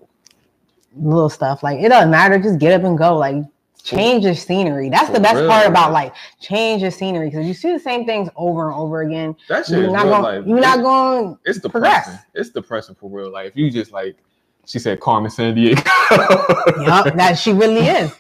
[0.96, 1.64] little stuff.
[1.64, 3.18] Like it doesn't matter, just get up and go.
[3.18, 3.44] Like
[3.84, 4.90] change your scenery.
[4.90, 8.06] That's the For best part about like change your scenery because you see the same
[8.06, 9.36] things over and over again.
[9.50, 10.48] That shit You're not real going.
[10.48, 11.38] You're not going.
[11.44, 12.06] It's progress.
[12.06, 12.26] depressing.
[12.36, 13.32] It's depressing for real.
[13.34, 14.16] Like if you just like,
[14.68, 15.78] she said Carmen Sandiego.
[16.86, 18.14] Yup, that she really is.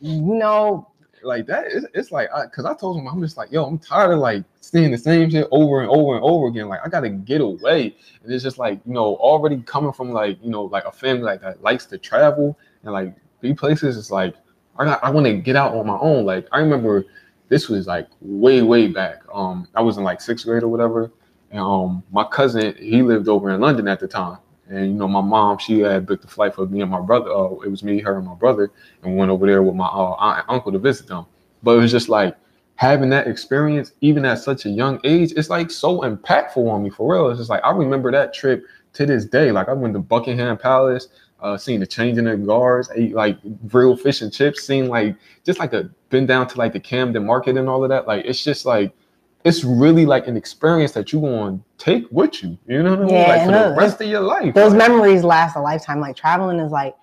[0.00, 0.90] You know,
[1.22, 4.12] like that it's, it's like because I, told him i'm just like yo i'm tired
[4.12, 6.68] of like seeing the same shit over and over and over again.
[6.68, 7.94] Like i gotta get away.
[8.22, 11.22] And it's just like you know already coming from like you know like a family
[11.22, 14.34] like that likes to travel and like be places it's like
[14.78, 16.24] i got i want to get out on my own.
[16.24, 17.04] Like i remember
[17.48, 19.22] this was like way way back.
[19.32, 21.10] Um i was in like sixth grade or whatever.
[21.50, 24.38] And um my cousin he lived over in london at the time
[24.70, 27.30] and you know my mom she had booked a flight for me and my brother
[27.30, 28.70] uh, it was me her and my brother
[29.02, 31.26] and we went over there with my uh, aunt and uncle to visit them.
[31.62, 32.36] But it was just like
[32.76, 36.88] having that experience, even at such a young age, it's like so impactful on me
[36.88, 37.28] for real.
[37.28, 39.52] It's just like I remember that trip to this day.
[39.52, 41.08] Like I went to Buckingham Palace,
[41.40, 43.36] uh, the changing of guards, ate like
[43.70, 47.26] real fish and chips, seeing like just like a been down to like the Camden
[47.26, 48.06] Market and all of that.
[48.06, 48.94] Like it's just like
[49.44, 52.58] it's really like an experience that you're going to take with you.
[52.66, 53.14] You know what I mean?
[53.14, 54.54] Yeah, like for the rest of your life.
[54.54, 56.00] Those like, memories last a lifetime.
[56.00, 56.94] Like traveling is like,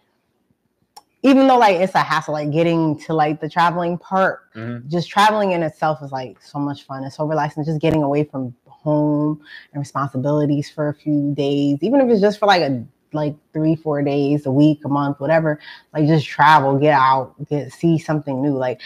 [1.23, 4.87] even though like it's a hassle, like getting to like the traveling part, Mhm.
[4.87, 7.03] just traveling in itself is like so much fun.
[7.03, 7.65] It's so relaxing.
[7.65, 9.41] Just getting away from home
[9.73, 13.75] and responsibilities for a few days, even if it's just for like a like three,
[13.75, 15.59] four days, a week, a month, whatever.
[15.93, 18.55] Like just travel, get out, get see something new.
[18.55, 18.79] Like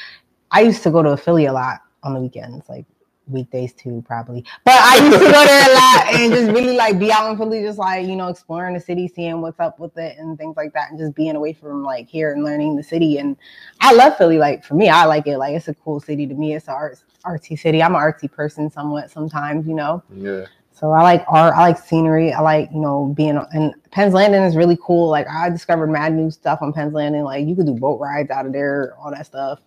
[0.52, 2.86] I used to go to Philly a lot on the weekends, like
[3.32, 4.46] weekdays too, probably.
[4.64, 7.38] But I used to go there a lot and just really like be out in
[7.38, 10.56] Philly, just like you know, exploring the city, seeing what's up with it and things
[10.58, 13.18] like that, and just being away from like here and learning the city.
[13.18, 13.38] And
[13.80, 14.38] I love Philly.
[14.38, 15.38] Like for me, I like it.
[15.38, 16.56] Like it's a cool city to me.
[16.56, 17.82] It's an arts artsy city.
[17.82, 20.04] I'm an artsy person somewhat sometimes, you know.
[20.14, 20.46] Yeah.
[20.82, 21.54] So I like art.
[21.56, 22.34] I like scenery.
[22.34, 25.10] I like you know being and Penn's Landing is really cool.
[25.10, 27.24] Like I discovered mad new stuff on Penn's Landing.
[27.24, 29.60] Like you could do boat rides out of there, all that stuff,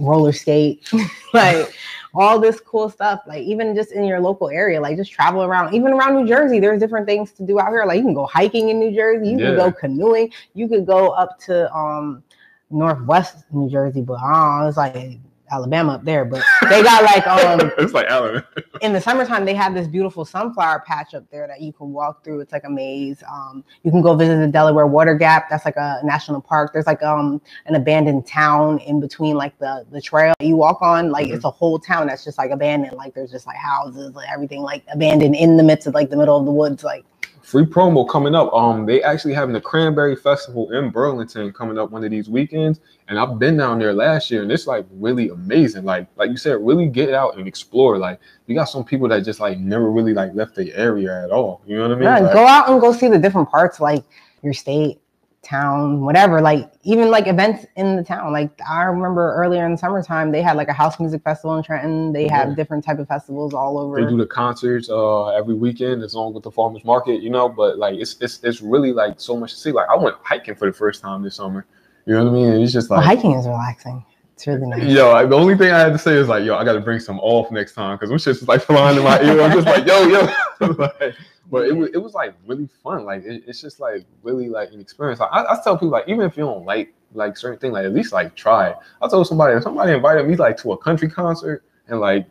[0.00, 0.90] roller skate,
[1.34, 1.72] like
[2.14, 3.20] all this cool stuff.
[3.26, 5.74] Like even just in your local area, like just travel around.
[5.74, 7.84] Even around New Jersey, there's different things to do out here.
[7.84, 9.28] Like you can go hiking in New Jersey.
[9.28, 9.46] You Yeah.
[9.46, 10.30] can go canoeing.
[10.54, 12.22] You could go up to um
[12.70, 15.18] northwest New Jersey, but I don't know, it's like
[15.50, 16.24] Alabama up there.
[16.24, 17.26] But they got like
[17.60, 18.42] um it's like Alan.
[18.82, 22.24] in the summertime they have this beautiful sunflower patch up there that you can walk
[22.24, 22.40] through.
[22.40, 23.22] It's like a maze.
[23.30, 25.48] Um you can go visit the delaware water gap.
[25.50, 26.72] That's like a national park.
[26.72, 31.10] There's like um an abandoned town in between like the the trail you walk on.
[31.10, 32.96] Like it's a whole town that's just like abandoned.
[32.96, 36.16] Like there's just like houses like everything like abandoned in the midst of like the
[36.16, 36.84] middle of the woods.
[36.84, 37.04] Like
[37.50, 38.54] Free promo coming up.
[38.54, 42.78] Um, they actually having the Cranberry Festival in Burlington coming up one of these weekends,
[43.08, 45.84] and I've been down there last year, and it's like really amazing.
[45.84, 47.98] Like, like you said, really get out and explore.
[47.98, 51.32] Like, you got some people that just like never really like left the area at
[51.32, 51.60] all.
[51.66, 52.04] You know what I mean?
[52.04, 54.04] yeah, Like, go out and go see the different parts like
[54.44, 55.00] your state
[55.42, 59.78] town whatever like even like events in the town like i remember earlier in the
[59.78, 62.54] summertime they had like a house music festival in trenton they have Yeah.
[62.54, 66.34] different type of festivals all over they do the concerts uh every weekend as long
[66.34, 67.48] with the farmers market, you know.
[67.48, 69.72] But like, it's it's it's really like so much to see.
[69.72, 71.66] Like, I went hiking for the first time this summer.
[72.06, 72.62] You know what I mean?
[72.62, 73.06] It's just Well, like.
[73.06, 74.04] hiking is relaxing
[74.40, 76.64] it's really nice Yo, the only thing I had to say is like, yo, I
[76.64, 79.40] got to bring some off next time because them shits like flying in my ear.
[79.42, 80.28] I'm just like, yo, yo.
[81.00, 81.14] Like,
[81.50, 83.04] but it was, it was like really fun.
[83.04, 85.20] Like, it, it's just like really like an experience.
[85.20, 87.84] Like, I, I tell people like, even if you don't like like certain thing, like
[87.84, 88.74] at least like try.
[89.02, 92.26] I told somebody if somebody invited me like to a country concert and like.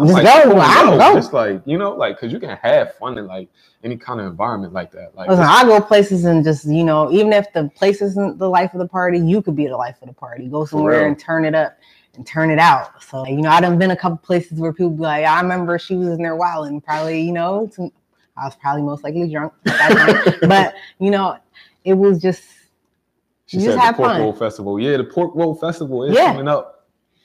[0.00, 1.14] I'm Just like, go, cool, yo, go.
[1.14, 3.48] Just like you know, like because you can have fun in like
[3.84, 5.14] any kind of environment like that.
[5.14, 8.48] Like, Listen, I go places and just you know, even if the place isn't the
[8.48, 10.48] life of the party, you could be the life of the party.
[10.48, 11.76] Go somewhere and turn it up
[12.14, 13.02] and turn it out.
[13.02, 15.78] So you know, I done been a couple places where people be like, I remember
[15.78, 17.92] she was in there wild and probably you know, some-
[18.36, 21.36] I was probably most likely drunk that but you know,
[21.84, 22.42] it was just
[23.46, 24.18] she you said just the Pork.
[24.18, 24.80] Roll Festival.
[24.80, 26.26] Yeah, the Pork Roll Festival is Yeah.
[26.32, 26.79] coming up.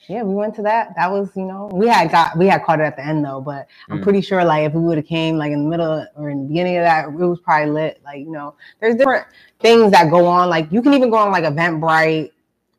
[0.08, 0.94] Yeah, we went to that.
[0.96, 3.40] That was, you know, we had got we had caught it at the end though,
[3.40, 4.02] but I'm Mm.
[4.02, 6.48] pretty sure like if we would have came like in the middle or in the
[6.48, 8.00] beginning of that, it was probably lit.
[8.04, 9.26] Like, you know, there's different
[9.60, 10.48] things that go on.
[10.48, 12.30] Like you can even go on like Eventbrite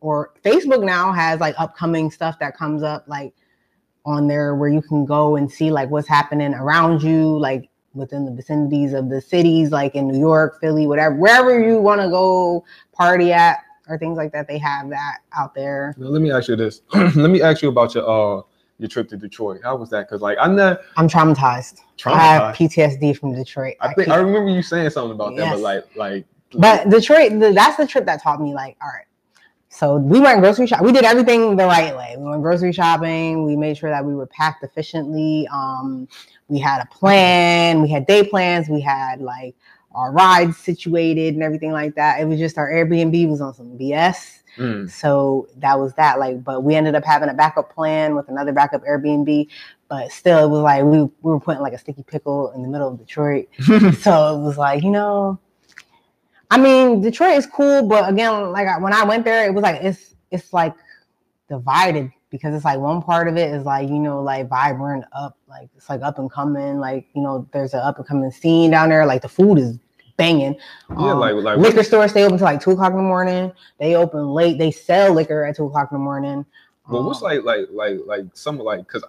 [0.02, 3.34] or Facebook now has like upcoming stuff that comes up like
[4.06, 8.26] on there where you can go and see like what's happening around you, like within
[8.26, 12.10] the vicinities of the cities, like in New York, Philly, whatever, wherever you want to
[12.10, 12.64] go
[12.94, 14.48] party at or things like that.
[14.48, 15.96] They have that out there.
[15.98, 16.82] Now, let me ask you this.
[16.94, 18.08] let me ask you about your
[18.40, 18.42] uh
[18.80, 19.62] your trip to Detroit.
[19.64, 20.08] How was that?
[20.08, 21.82] Because like I'm not I'm traumatized.
[21.98, 22.14] traumatized.
[22.14, 22.56] I have.
[22.56, 23.76] PTSD from Detroit.
[23.82, 27.40] I think can't- I remember you saying something about that, but like like but Detroit,
[27.40, 29.06] the, that's the trip that taught me, like, all right.
[29.70, 30.82] So we went grocery shop.
[30.82, 32.16] We did everything the right way.
[32.18, 33.46] We went grocery shopping.
[33.46, 35.48] We made sure that we were packed efficiently.
[35.52, 36.08] Um,
[36.48, 37.82] we had a plan.
[37.82, 38.70] We had day plans.
[38.70, 39.56] We had like
[39.98, 42.22] our rides situated and everything like that.
[42.22, 44.44] It was just our Airbnb was on some BS.
[44.58, 46.20] mm, So that was that.
[46.20, 49.48] Like, but we ended up having a backup plan with another backup Airbnb.
[49.90, 52.68] But still, it was like we, we were putting like a sticky pickle in the
[52.68, 53.48] middle of Detroit.
[53.60, 55.40] so it was like, you know,
[56.52, 59.64] I mean, Detroit is cool, but again, like I, when I went there, it was
[59.64, 60.76] like it's it's like
[61.50, 65.38] divided because it's like one part of it is like you know like vibrant up
[65.48, 68.70] like it's like up and coming like you know there's an up and coming scene
[68.72, 69.80] down there like the food is
[70.18, 70.56] banging.
[70.90, 73.52] Yeah, Um, like like liquor stores stay open till like two o'clock in the morning.
[73.80, 74.58] They open late.
[74.58, 76.46] They sell liquor at two o'clock in the morning.
[76.90, 79.04] But what's Um, like like like like some like because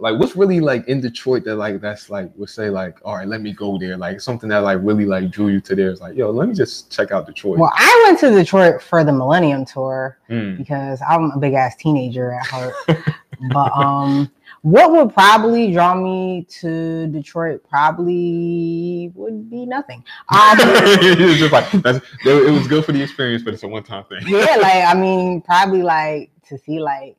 [0.00, 3.26] like what's really like in Detroit that like that's like would say like all right
[3.26, 5.90] let me go there like something that like really like drew you to there?
[5.90, 7.58] Is like yo let me just check out Detroit.
[7.58, 11.74] well i went to detroit for the millennium tour Mm, because I'm a big ass
[11.76, 12.74] teenager at heart.
[13.52, 14.30] but um,
[14.62, 20.04] what would probably draw me to Detroit probably would be nothing.
[20.30, 24.04] Um, it's just like that's, it was good for the experience, but it's a one-time
[24.04, 24.22] thing.
[24.26, 27.16] yeah, like I mean, probably like to see like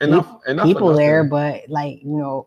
[0.00, 1.62] enough, enough people there, nothing.
[1.64, 2.46] but like you know,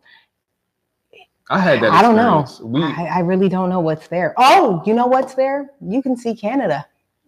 [1.50, 1.92] I had that.
[1.92, 2.46] I don't know.
[2.64, 4.34] We I, I really don't know what's there.
[4.38, 5.72] Oh, you know what's there?
[5.82, 6.86] You can see Canada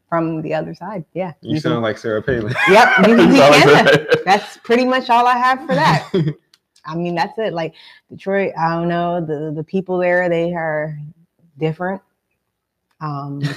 [0.07, 1.03] from the other side.
[1.13, 1.33] Yeah.
[1.41, 2.53] you can- sound like Sarah Palin.
[2.69, 4.17] Yep, you can see That's all I Canada.
[4.25, 6.09] That's pretty much all I have for that.
[6.85, 7.53] I mean, that's it.
[7.53, 7.73] Like
[8.09, 9.25] Detroit, I don't know.
[9.25, 10.97] The the people there, they are
[11.57, 12.01] different.
[13.01, 13.41] Um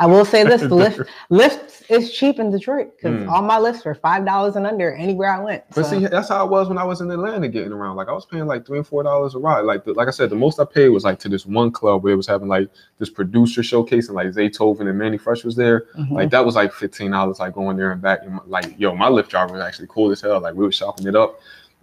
[0.00, 3.28] I will say this: the lift Lyft is cheap in Detroit because Mm.
[3.28, 5.64] all my Lyfts were five dollars and under anywhere I went.
[5.74, 7.96] But So, see, that's how it was when I was in Atlanta getting around.
[7.96, 9.62] Like I was paying like three and four dollars a ride.
[9.62, 12.04] Like the, like I said, the most I paid was like to this one club
[12.04, 15.56] where it was having like this producer showcase and like Zaytoven and Mannie Fresh was
[15.56, 15.86] there.
[15.98, 16.12] mhm.
[16.12, 18.20] Like that was like fifteen dollars, like going there and back.
[18.22, 20.38] And like, yo, my Lyft driver was actually cool as hell.
[20.40, 21.40] Like we were shopping it up.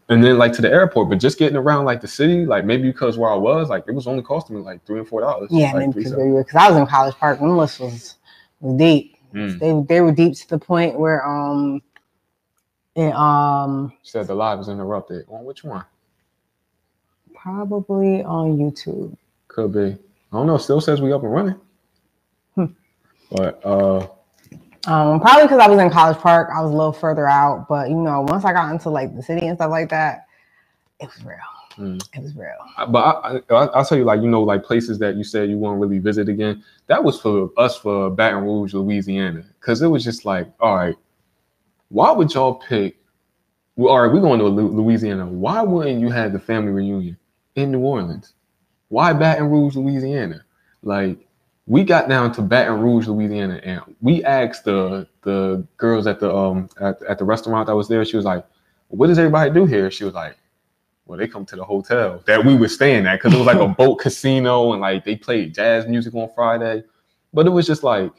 [0.08, 2.92] And then like to the airport, but just getting around like the city, like maybe
[2.92, 5.50] because where I was, like it was only costing me like three and four dollars.
[5.52, 6.56] yeah, like, because cents.
[6.56, 7.40] I was in College Park.
[7.40, 8.16] Them lists was,
[8.60, 9.18] was deep.
[9.34, 9.60] Mm.
[9.60, 11.82] They they were deep to the point where um,
[12.96, 15.26] it, um, Said the live was interrupted.
[15.30, 15.84] On which one?
[17.46, 19.16] probably on YouTube.
[19.50, 19.80] Could be.
[19.80, 19.98] I
[20.32, 20.58] don't know.
[20.58, 21.56] Still says we up and running.
[22.56, 22.66] Hmm.
[23.30, 24.08] But uh
[24.88, 27.68] Um, probably because I was in College Park, I was a little further out.
[27.68, 30.28] But you know, once I got into like the city and stuff like that,
[31.00, 31.38] it was real.
[31.78, 32.02] Mm.
[32.14, 32.54] It was real.
[32.90, 35.58] But I, I, I'll tell you, like you know, like places that you said you
[35.58, 36.64] won't really visit again.
[36.88, 40.96] That was for us for Baton Rouge, Louisiana, because it was just like, all right,
[41.90, 42.98] why would y'all pick?
[43.76, 45.26] Well, all right, we're going to Louisiana.
[45.26, 47.18] Why wouldn't you have the family reunion
[47.56, 48.34] in New Orleans?
[48.88, 50.46] Why Baton Rouge, Louisiana?
[50.82, 51.25] Like
[51.68, 56.34] we got down to Baton Rouge, Louisiana, and we asked the the girls at the
[56.36, 58.04] um at, at the restaurant that was there.
[58.06, 58.46] She was like,
[58.90, 60.38] "What does everybody do here?" She was like,
[61.06, 63.58] well, they come to the hotel that we were staying at because it was like
[63.60, 66.84] a boat casino and like they played jazz music on Friday.
[67.34, 68.12] But it was just like,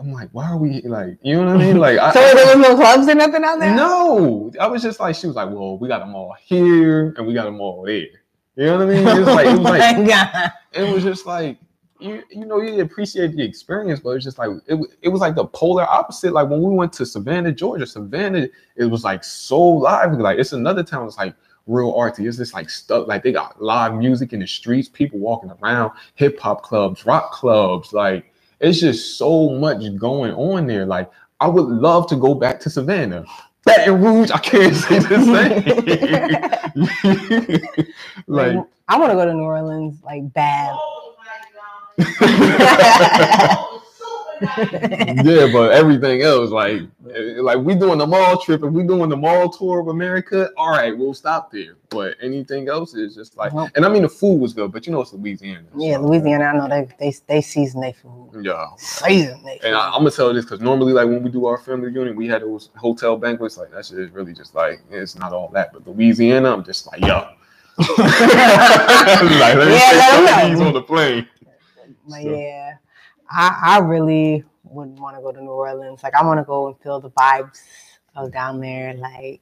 [0.00, 1.78] I'm like, why are we like, you know what I mean?
[1.78, 3.74] Like, I, So there was no clubs or nothing out there.
[3.74, 7.26] no, I was just like, she was like, well, we got them all here and
[7.26, 8.06] we got them all there.
[8.56, 9.06] You know what I mean?
[9.06, 10.52] It was like, it was oh like, god.
[10.72, 11.58] it was just like
[12.02, 15.34] you you know you appreciate the experience, but it's just like it, it was like
[15.34, 16.32] the polar opposite.
[16.32, 20.18] Like when we went to Savannah, Georgia, Savannah, it was like so lively.
[20.22, 21.06] Like it's another town.
[21.06, 21.34] It's like
[21.66, 22.26] real artsy.
[22.26, 23.06] It's just like stuff.
[23.06, 27.32] Like they got live music in the streets, people walking around, hip hop clubs, rock
[27.32, 27.92] clubs.
[27.92, 30.86] Like it's just so much going on there.
[30.86, 31.10] Like
[31.40, 33.24] I would love to go back to Savannah.
[33.64, 35.22] Baton Rouge, I can't say the
[36.74, 37.84] same.
[38.26, 38.56] like
[38.88, 40.76] I want to go to New Orleans like bad.
[44.42, 46.82] yeah, but everything else, like,
[47.38, 50.50] like we doing the mall trip and we doing the mall tour of America.
[50.56, 51.76] All right, we'll stop there.
[51.90, 53.70] But anything else is just like, Nope.
[53.76, 55.64] and I mean the food was good, but you know it's Louisiana.
[55.76, 56.44] yeah, so, Louisiana.
[56.46, 58.30] I know they they they season their food.
[58.42, 59.60] Yeah, Season food.
[59.62, 61.88] and I, I'm gonna tell you this because normally, like when we do our family
[61.88, 63.56] reunion, we had those hotel banquets.
[63.58, 65.72] Like that shit is really just like it's not all that.
[65.72, 67.28] But Louisiana, I'm just like, yo,
[67.78, 67.98] like
[69.54, 71.28] let me Yeah, take some of these on the plane.
[72.08, 72.74] But So- yeah,
[73.30, 76.02] I, I really wouldn't want to go to New Orleans.
[76.02, 77.60] Like I want to go and feel the vibes
[78.16, 78.94] of down there.
[78.94, 79.40] Like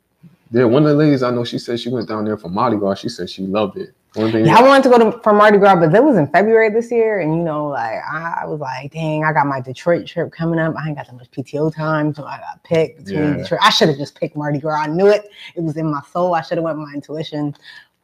[0.51, 2.77] Yeah, one of the ladies I know, she said she went down there for Mardi
[2.77, 2.95] Gras.
[2.97, 3.95] She said she loved it.
[4.15, 6.27] One thing, yeah, I wanted to go to for Mardi Gras, but that was in
[6.27, 9.61] February this year, and you know, like I, I was like, dang, I got my
[9.61, 10.75] Detroit trip coming up.
[10.77, 13.37] I ain't got that much PTO time, so I got picked between Yeah.
[13.37, 13.61] Detroit.
[13.63, 14.81] I should have just picked Mardi Gras.
[14.83, 15.31] I knew it.
[15.55, 16.35] It was in my soul.
[16.35, 17.55] I should have went with my intuition,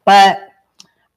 [0.05, 0.51] but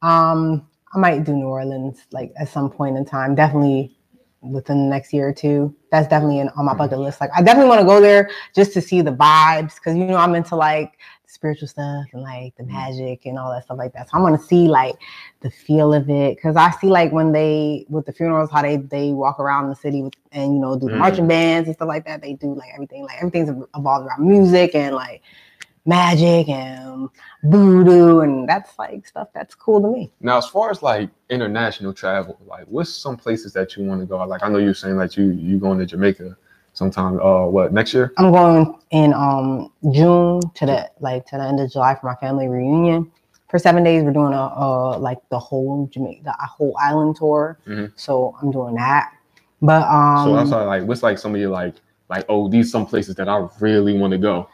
[0.02, 3.36] um, I might do New Orleans like at some point in time.
[3.36, 3.96] Definitely
[4.42, 5.76] within the next year or two.
[5.92, 7.20] That's definitely in, on my bucket list.
[7.22, 10.16] Like I definitely want to go there just to see the vibes because you know
[10.16, 10.98] I'm into like
[11.28, 14.10] spiritual stuff and like the magic and all that stuff like that.
[14.10, 14.96] So I want to see like
[15.42, 18.78] the feel of it because I see like when they with the funerals how they
[18.78, 21.00] they walk around the city with, and you know do the Mm.
[21.00, 22.22] marching bands and stuff like that.
[22.22, 25.22] They do like everything like everything's evolved around music and like
[25.86, 27.10] magic and
[27.44, 30.12] voodoo and that's like stuff that's cool to me.
[30.22, 34.06] Now, as far as like international travel, like what's some places that you want to
[34.06, 34.18] go?
[34.26, 36.38] Like I know you're saying like you you going to Jamaica
[36.74, 37.20] sometime.
[37.20, 38.14] Uh, what next year?
[38.18, 42.16] I'm going in um June to the like to the end of July for my
[42.16, 43.12] family reunion.
[43.50, 47.58] For seven days, we're doing a uh like the whole Jamaica, the whole island tour.
[47.66, 47.92] Mhm.
[47.96, 49.12] So I'm doing that.
[49.62, 51.76] But um, so I'm sorry, like what's like some of your like
[52.10, 54.48] like oh these some places that I really want to go.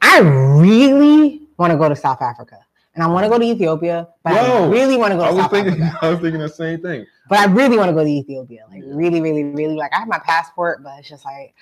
[0.00, 2.58] I really want to go to South Africa,
[2.94, 5.34] and I want to go to Ethiopia, but I really want to go I to
[5.34, 5.98] was South thinking Africa.
[6.06, 7.06] I was thinking the same thing.
[7.28, 9.76] But I really want to go to Ethiopia, like really, really, really.
[9.76, 11.54] Like I have my passport, but it's just like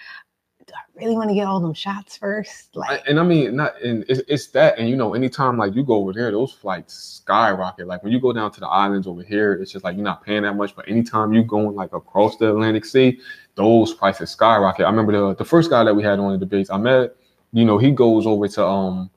[0.69, 2.69] do I really want to get all them shots first?
[2.77, 5.75] I, Like, and I mean, not and it's, it's that, and you know, anytime like
[5.75, 7.87] you go over there, those flights skyrocket.
[7.87, 10.23] Like when you go down to the islands over here, it's just like you're not
[10.23, 10.77] paying that much.
[10.77, 13.19] But anytime you're going like across the Atlantic Sea,
[13.55, 14.85] those prices skyrocket.
[14.85, 17.17] I remember the the first guy that we had on the debates, I met,
[17.53, 19.11] you know, he goes over to um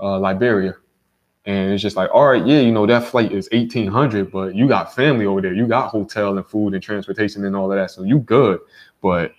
[0.00, 0.74] uh, Liberia.
[1.44, 4.68] And it's just like, all right, yeah, you know, that flight is 1800, but you
[4.68, 5.54] got family over there.
[5.54, 7.90] You got hotel and food and transportation and all of that.
[7.90, 8.60] So you good.
[9.00, 9.32] But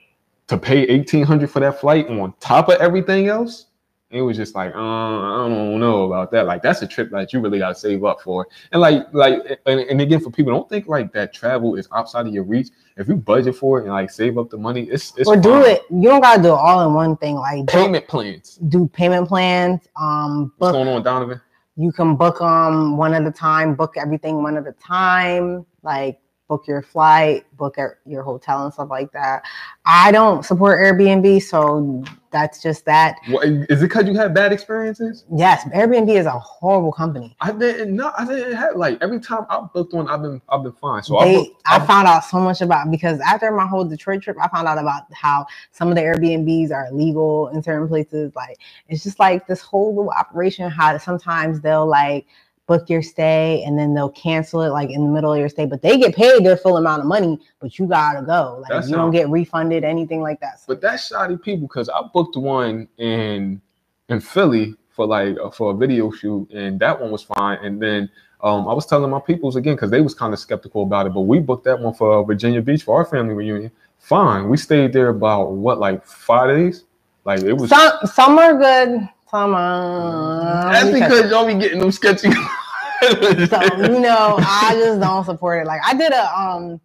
[0.48, 3.68] to pay 1800 for that flight on top of everything else,
[4.12, 6.46] it was just like, uh, I don't know about that.
[6.48, 8.48] Like that's a trip that you really got to save up for.
[8.72, 12.26] And like, like, and, and again, for people, don't think like that travel is outside
[12.28, 12.70] of your reach.
[12.98, 15.62] If you budget for it and like save up the money, it's it's or do
[15.64, 15.84] it.
[15.90, 17.36] You don't gotta do it all in one thing.
[17.36, 18.56] Like, Payment plans.
[18.70, 19.82] do payment plans.
[20.00, 21.42] Um, What's going on, Donovan?
[21.80, 26.20] you can book um one at a time book everything one at a time like
[26.50, 29.42] book your flight book your hotel and stuff like that
[29.86, 34.52] i don't support airbnb so that's just that What, is it because you had bad
[34.52, 35.26] experiences?
[35.36, 38.12] yes airbnb is a horrible company I didn't know.
[38.18, 41.04] I didn't have like every time I booked one, I've been I've been fine.
[41.04, 43.86] So I they, booked, I I found out so much about because after my whole
[43.86, 47.88] Detroit trip, I found out about how some of the Airbnbs are illegal in certain
[47.88, 48.34] places.
[48.36, 50.70] Like it's just like this whole little operation.
[50.70, 52.26] How sometimes they'll like
[52.70, 55.66] book your stay and then they'll cancel it like in the middle of your stay,
[55.66, 58.64] but they get paid their full amount of money, but you gotta go.
[58.70, 60.62] Like you don't get refunded anything like that.
[60.68, 63.60] But that's shoddy people because I booked one in
[64.08, 67.58] in Philly for like uh, for a video shoot, and that one was fine.
[67.64, 68.08] And then
[68.42, 71.14] um, I was telling my peoples again because they was kind of skeptical about it,
[71.14, 73.72] but we booked that one for uh, Virginia Beach for our family reunion.
[73.98, 76.84] Fine, we stayed there about what like five days.
[77.26, 77.70] Like it was.
[77.70, 82.30] some some are good, some are That's because y'all be getting them sketchy.
[83.02, 83.62] so
[83.94, 85.68] you know i just don't support it.
[85.68, 86.80] Like i did a um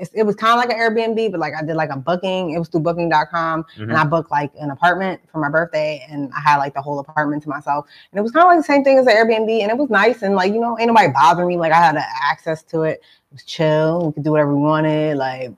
[0.00, 2.50] it's, it was kind of like an airbnb but like i did like a booking.
[2.50, 3.94] It was through booking.com and Mhm.
[3.96, 7.42] i booked like an apartment for my birthday and i had like the whole apartment
[7.44, 7.86] to myself.
[8.10, 9.90] And it was kind of like the same thing as an airbnb and it was
[9.90, 11.56] nice and like you know ain't nobody bothering me.
[11.56, 13.00] Like i had access to it.
[13.30, 14.06] It was chill.
[14.06, 15.16] We could do whatever we wanted.
[15.16, 15.52] Like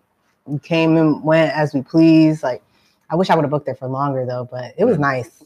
[0.44, 2.42] we came and went as we pleased.
[2.42, 2.62] Like
[3.08, 5.44] i wish i would have booked it for longer though but it was nice.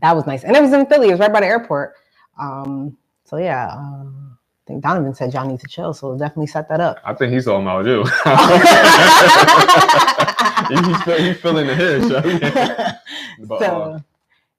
[0.00, 0.44] That was nice.
[0.44, 1.08] And it was in philly.
[1.08, 1.96] It was right by the airport.
[2.40, 2.96] Um
[3.30, 6.68] so yeah, um, I think Donovan said y'all need to chill, so we'll definitely set
[6.68, 6.98] that up.
[7.04, 8.02] I think he's talking about you.
[10.88, 12.96] he's, feel- he's feeling the hit.
[13.42, 14.04] But, uh, so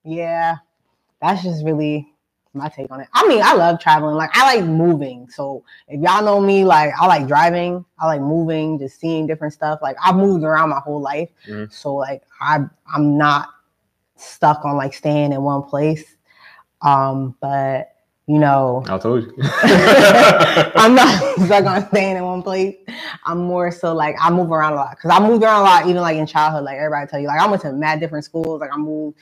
[0.05, 0.55] yeah,
[1.21, 2.11] that's just really
[2.53, 3.07] my take on it.
[3.13, 4.15] I mean, I love traveling.
[4.15, 5.29] Like I like moving.
[5.29, 7.85] So if y'all know me, like I like driving.
[7.99, 9.81] I like moving, just seeing different stuff.
[9.83, 11.29] Like I've moved around my whole life.
[11.47, 11.71] Mhm.
[11.71, 12.61] So like I
[12.91, 13.49] I'm not
[14.15, 16.15] stuck on like staying in one place.
[16.81, 17.90] Um, but
[18.31, 19.33] you know, I told you.
[19.41, 22.77] I'm not stuck on staying in one place.
[23.25, 25.87] I'm more so like I move around a lot because I moved around a lot,
[25.87, 26.63] even like in childhood.
[26.63, 28.61] Like everybody tell you, like I went to mad different schools.
[28.61, 29.17] Like I moved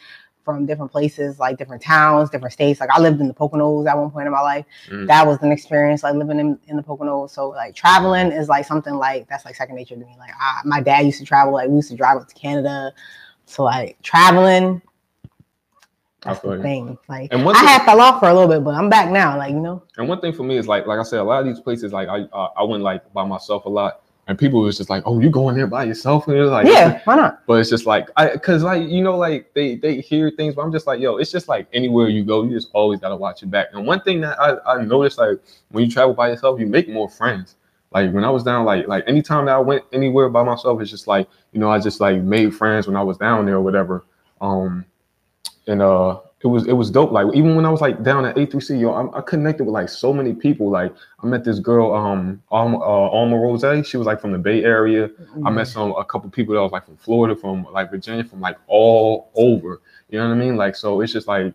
[0.45, 2.79] from different places, like different towns, different states.
[2.79, 4.65] Like I lived in the Poconos at one point in my life.
[4.91, 5.07] Mm.
[5.07, 7.31] That was an experience, like living in, in the Poconos.
[7.31, 10.15] So like traveling is like something like that's like second nature to me.
[10.19, 11.53] Like I, my dad used to travel.
[11.53, 12.93] Like we used to drive up to Canada.
[13.47, 14.83] So like traveling.
[16.25, 16.61] I That's the you.
[16.61, 16.97] thing.
[17.07, 19.37] Like And one I had fell off for a little bit, but I'm back now.
[19.37, 21.39] Like you know, And one thing for me is like, like I said, a lot
[21.39, 24.61] of these places, like I, uh, I went like by myself a lot, and people
[24.61, 27.45] was just like, "Oh, you going there by yourself?" And it's like, yeah, why not?
[27.47, 30.61] But it's just like, I, cause like you know, like they they hear things, but
[30.61, 33.41] I'm just like, yo, it's just like anywhere you go, you just always gotta watch
[33.41, 33.67] your back.
[33.73, 35.39] And one thing that I I noticed, like
[35.71, 37.55] when you travel by yourself, you make more friends.
[37.91, 40.91] Like when I was down, like like anytime that I went anywhere by myself, it's
[40.91, 43.61] just like you know, I just like made friends when I was down there or
[43.61, 44.05] whatever.
[44.41, 44.85] Um,
[45.69, 47.11] and uh it was it was dope.
[47.11, 49.89] Like even when I was like down at A3C, yo, I, I connected with like
[49.89, 50.69] so many people.
[50.69, 53.85] Like I met this girl, um, Alma, uh, Alma Rose.
[53.85, 55.09] She was like from the Bay Area.
[55.45, 58.39] I met some a couple people that was like from Florida, from like Virginia, from
[58.39, 59.81] like all over.
[60.09, 60.55] You know what I mean?
[60.55, 61.53] Like so, it's just like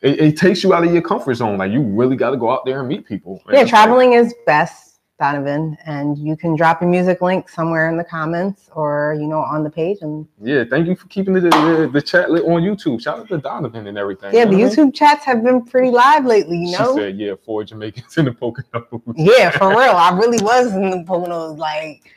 [0.00, 1.58] it, it takes you out of your comfort zone.
[1.58, 3.42] Like you really got to go out there and meet people.
[3.50, 4.83] Yeah, like- traveling is best,
[5.18, 9.38] Donovan, and you can drop your music link somewhere in the comments or you know
[9.38, 9.98] on the page.
[10.00, 13.00] And yeah, thank you for keeping the, the, the chat lit on YouTube.
[13.00, 14.34] Shout out to Donovan and everything.
[14.34, 14.68] yeah, the I mean?
[14.68, 16.58] YouTube chats have been pretty live lately.
[16.58, 19.80] You She know, said, "Yeah, four Jamaicans in the Poconos." yeah, for real.
[19.80, 21.58] I really was in the Poconos.
[21.58, 22.12] Like,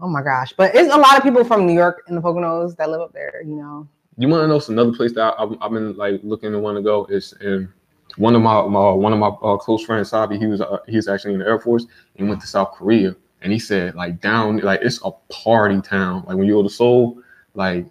[0.00, 2.76] oh my gosh, but it's a lot of people from New York in the Poconos
[2.76, 3.42] that live up there.
[3.46, 3.88] You know,
[4.18, 6.58] You want to know some another place that I, I've, I've been like looking to
[6.58, 7.72] want to go is in
[8.16, 10.38] one of my, my one of my uh, close friends, Sabi.
[10.38, 11.86] He was uh, he's actually in the Air Force.
[12.14, 16.24] He went to South Korea, and he said like down like it's a party town.
[16.26, 17.22] Like when you go to Seoul,
[17.54, 17.86] like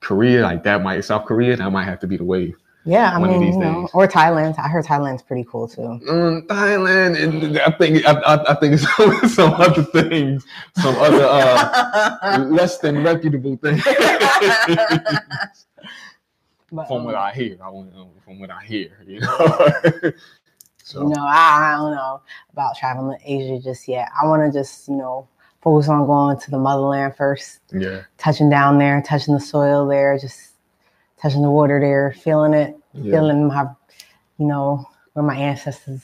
[0.00, 2.56] Korea, like that might South Korea, that might have to be the wave.
[2.84, 4.58] Yeah, I mean, these you know, or Thailand.
[4.58, 6.00] I heard Thailand's pretty cool too.
[6.08, 10.46] Mm, Thailand, and I think I, I, I think it's some, some other things,
[10.76, 13.84] some other uh, less than reputable things.
[16.70, 17.92] But, from um, what I hear, I want
[18.24, 19.28] from what I hear, you know.
[20.82, 22.20] so you know, I, I don't know
[22.52, 24.08] about traveling to Asia just yet.
[24.20, 25.28] I want to just, you know,
[25.62, 30.18] focus on going to the motherland first, yeah, touching down there, touching the soil there,
[30.18, 30.52] just
[31.20, 33.12] touching the water there, feeling it, yeah.
[33.12, 33.66] feeling my,
[34.38, 36.02] you know, where my ancestors.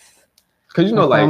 [0.75, 1.29] Cause you know, like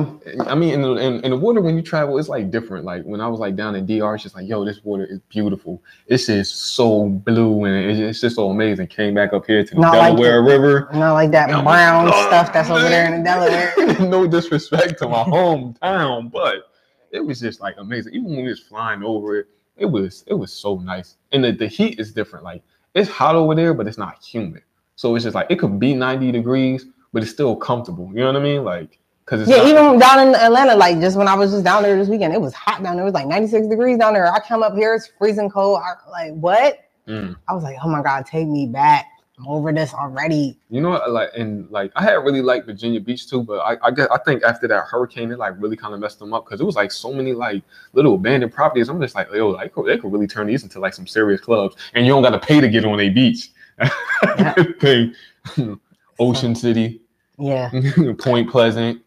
[0.49, 2.87] I mean, in the, in, in the water when you travel, it's like different.
[2.87, 5.19] Like when I was like down in DR, it's just like, yo, this water is
[5.29, 5.83] beautiful.
[6.07, 8.87] It's just so blue and it's, it's just so amazing.
[8.87, 10.89] Came back up here to the Not like Delaware River.
[10.95, 12.27] You know, like that Oh, brown God.
[12.29, 13.75] stuff that's over there in the Delaware.
[14.09, 16.71] no disrespect to my hometown, but
[17.11, 18.15] it was just like amazing.
[18.15, 21.17] Even when we was flying over it, it was it was so nice.
[21.33, 22.47] And the, the heat is different.
[22.47, 22.63] Like
[22.95, 24.63] it's hot over there, but it's not humid.
[24.97, 28.09] So it's just like it could be 90 degrees, but it's still comfortable.
[28.09, 28.65] You know what I mean?
[28.65, 31.97] Like because Yeah, even down in Atlanta, like just when I was just down there
[31.97, 33.05] this weekend, it was hot down there.
[33.05, 34.31] It was like 96 degrees down there.
[34.31, 35.81] I come up here, it's freezing cold.
[35.83, 36.81] I like what?
[37.09, 37.37] Mm.
[37.49, 39.07] I was like, oh my god, take me back.
[39.39, 40.57] I'm over this already.
[40.71, 43.77] You know, what, like and like I had really liked Virginia Beach too, but I
[43.83, 46.45] I, guess, I think after that hurricane, it like really kind of messed them up
[46.45, 47.63] because it was like so many like
[47.95, 48.89] little abandoned properties.
[48.89, 51.75] I'm just like, yo, like they could really turn these into like some serious clubs,
[51.95, 53.51] and you don't got to pay to get on a beach.
[54.81, 55.15] Thing.
[56.19, 57.01] Ocean City,
[57.39, 57.71] Yeah.
[58.19, 59.03] Point Pleasant,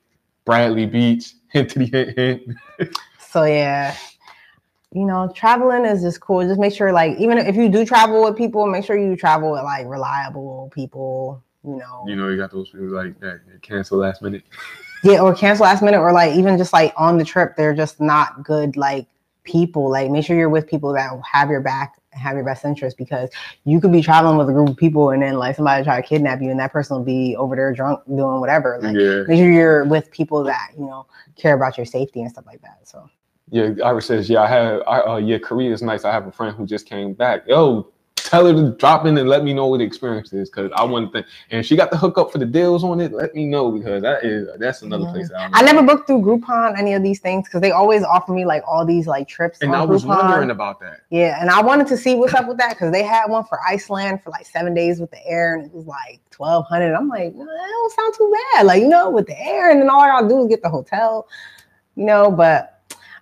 [0.48, 2.98] Bradley Beach, hint to the hint hint.
[3.20, 3.95] So yeah.
[4.93, 6.41] You know, traveling is just cool.
[6.48, 9.52] Just make sure, like, even if you do travel with people, make sure you travel
[9.52, 11.43] with like reliable people.
[11.64, 14.43] You know, You know, you got those people like that cancel last minute.
[15.04, 18.00] yeah, or cancel last minute, or like even just like on the trip, they're just
[18.00, 19.08] not good like
[19.43, 19.91] people.
[19.91, 23.30] Like, make sure you're with people that have your back have your best interest because
[23.65, 26.07] you could be traveling with a group of people and then like somebody try to
[26.07, 28.80] kidnap you and that person will be over there drunk doing whatever.
[28.82, 31.05] Like, yeah, make sure you're with people that you know
[31.36, 32.80] care about your safety and stuff like that.
[32.84, 33.09] So.
[33.49, 33.70] yeah.
[33.84, 34.82] Iris says, yeah, I have.
[34.88, 36.03] I, uh, yeah, Korea is nice.
[36.05, 37.47] I have a friend who just came back.
[37.47, 37.91] Yo,
[38.28, 40.84] tell her to drop in and let me know what the experience is because I
[40.84, 41.12] want to.
[41.12, 41.28] Think.
[41.50, 43.14] And she got the hookup for the deals on it.
[43.14, 45.12] Let me know because that is that's another Yeah.
[45.12, 45.30] place.
[45.30, 48.44] That I never booked through Groupon any of these things because they always offer me
[48.46, 49.60] like all these like trips.
[49.62, 50.18] And I was Groupon.
[50.18, 51.00] wondering about that.
[51.10, 53.60] Yeah, and I wanted to see what's up with that because they had one for
[53.66, 56.94] Iceland for like seven days with the air, and it was like twelve hundred.
[56.96, 58.66] I'm like, no, that don't sound too bad.
[58.66, 60.70] Like you know, with the air, and then all I gotta do is get the
[60.70, 61.28] hotel,
[61.96, 62.30] you know.
[62.30, 62.74] But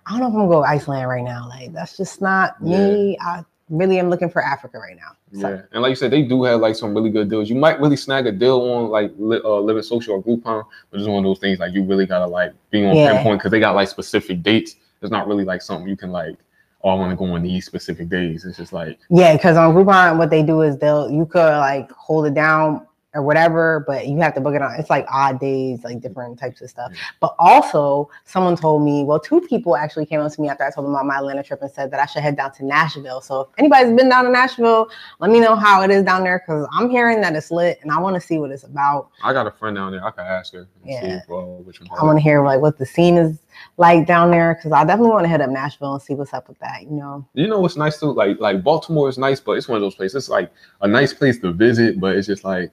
[0.06, 1.48] I don't know if I'm gonna go Iceland right now.
[1.48, 3.16] Like that's just not me.
[3.20, 5.40] I really am looking for Africa right now.
[5.40, 7.50] So, Yeah, and like you said, they do have like some really good deals.
[7.50, 11.00] You might really snag a deal on like li- uh, Living Social or Groupon, but
[11.00, 13.14] it's one of those things like you really gotta like be on Yeah.
[13.14, 14.76] pinpoint because they got like specific dates.
[15.02, 16.36] It's not really like something you can like.
[16.84, 18.44] Oh, I want to go on these specific days.
[18.44, 21.90] It's just like Yeah, because on Groupon, what they do is they'll you could like
[21.92, 22.86] hold it down
[23.16, 24.78] or whatever, but you have to book it on.
[24.78, 26.92] It's like odd days, like different types of stuff.
[27.18, 30.70] But also, someone told me, well, two people actually came up to me after I
[30.70, 33.22] told them about my Atlanta trip and said that I should head down to Nashville.
[33.22, 36.42] So if anybody's been down to Nashville, let me know how it is down there
[36.46, 39.08] because I'm hearing that it's lit and I want to see what it's about.
[39.24, 40.04] I got a friend down there.
[40.04, 40.60] I could ask her.
[40.60, 41.20] And Yeah.
[41.22, 41.88] See uh, which one.
[41.98, 43.38] I want to hear like what the scene is
[43.78, 46.48] like down there because I definitely want to head up Nashville and see what's up
[46.48, 46.82] with that.
[46.82, 48.12] You know, You know what's nice too?
[48.12, 50.24] Like like Baltimore is nice, but it's one of those places.
[50.24, 50.52] It's like
[50.82, 52.72] a nice place to visit, but it's just like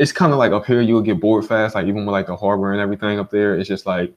[0.00, 1.74] it's kind of like up here you'll get bored fast.
[1.74, 4.12] Like even with like the harbor and everything up there, it's just like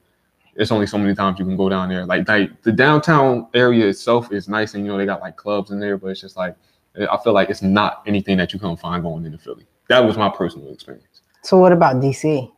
[0.54, 2.06] it's only so many times you can go down there.
[2.06, 5.70] Like like the downtown area itself is nice, and you know they got like clubs
[5.70, 6.56] in there, but it's just like
[6.96, 9.66] eh, I feel like it's not anything that you can find going into Philly.
[9.90, 11.20] That was my personal experience.
[11.42, 12.50] so what about DC?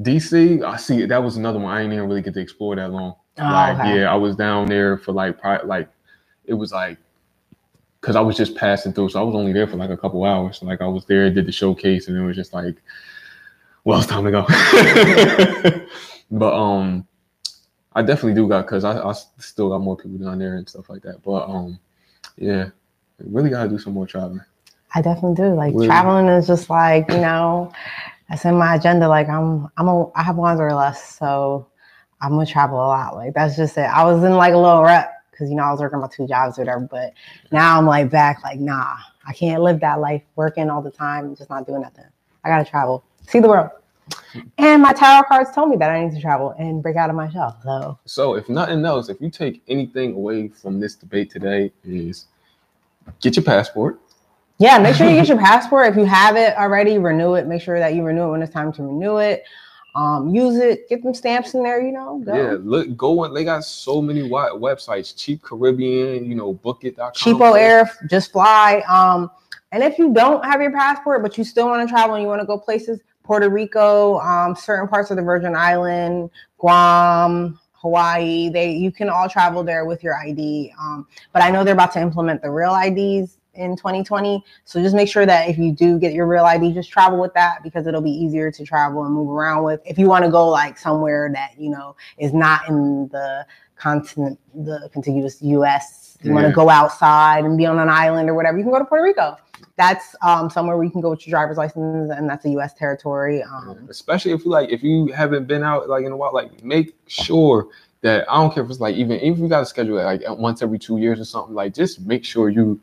[0.00, 1.72] DC, I see that was another one.
[1.72, 3.14] I didn't even really get to explore that long.
[3.38, 4.00] Oh, like okay.
[4.00, 5.88] yeah, I was down there for like probably like
[6.44, 6.98] it was like
[8.04, 10.22] because I was just passing through, so I was only there for like a couple
[10.24, 10.62] hours.
[10.62, 12.76] Like I was there, did the showcase, and it was just like,
[13.84, 14.44] well, it's time to go.
[16.30, 17.06] but um,
[17.94, 20.90] I definitely do got because I, I still got more people down there and stuff
[20.90, 21.22] like that.
[21.22, 21.78] But um,
[22.36, 22.68] yeah,
[23.20, 24.42] really gotta do some more traveling.
[24.94, 25.54] I definitely do.
[25.54, 25.86] Like Really?
[25.86, 27.72] traveling is just like, you know,
[28.28, 29.08] that's in my agenda.
[29.08, 31.68] Like I'm I'm a I have wanderlust, so
[32.20, 33.16] I'm gonna travel a lot.
[33.16, 33.88] Like that's just it.
[33.88, 36.26] I was in like a little rut because you know I was working my two
[36.26, 37.12] jobs or whatever, but
[37.50, 41.34] now I'm like back, like, nah, I can't live that life working all the time,
[41.36, 42.04] just not doing nothing.
[42.44, 43.70] I gotta travel, see the world.
[44.58, 47.16] And my tarot cards told me that I need to travel and break out of
[47.16, 47.58] my shell.
[47.62, 52.26] So So if nothing else, if you take anything away from this debate today, is
[53.20, 54.00] get your passport.
[54.58, 55.88] Yeah, make sure you get your passport.
[55.88, 57.46] If you have it already, renew it.
[57.46, 59.44] Make sure that you renew it when it's time to renew it.
[59.94, 60.88] Um, use it.
[60.88, 61.80] Get them stamps in there.
[61.80, 62.34] You know, go.
[62.34, 63.32] Yeah, look, go on.
[63.32, 67.12] They got so many websites, Cheap Caribbean, you know, Bookit.com.
[67.12, 68.82] CheapOair, just fly.
[68.88, 69.30] Um,
[69.70, 72.28] And if you don't have your passport, but you still want to travel and you
[72.28, 78.50] want to go places, Puerto Rico, um, certain parts of the Virgin Island, Guam, Hawaii,
[78.50, 80.72] they you can all travel there with your ID.
[80.80, 84.44] Um, but I know they're about to implement the real IDs in 2020.
[84.64, 87.34] So just make sure that if you do get your real ID, just travel with
[87.34, 89.80] that because it'll be easier to travel and move around with.
[89.84, 93.46] If you want to go like somewhere that you know is not in the
[93.76, 96.16] continent, the contiguous U.S.
[96.22, 98.56] You want to go outside and be on an island or whatever.
[98.56, 99.36] You can go to Puerto Rico.
[99.76, 102.72] That's um, somewhere where you can go with your driver's license, and that's a U.S.
[102.74, 103.42] territory.
[103.42, 106.62] Um, especially if you like if you haven't been out like in a while like
[106.62, 107.68] make sure
[108.04, 110.22] that i don't care if it's like even if you got to schedule it like
[110.38, 112.78] once every two years or something like just make sure you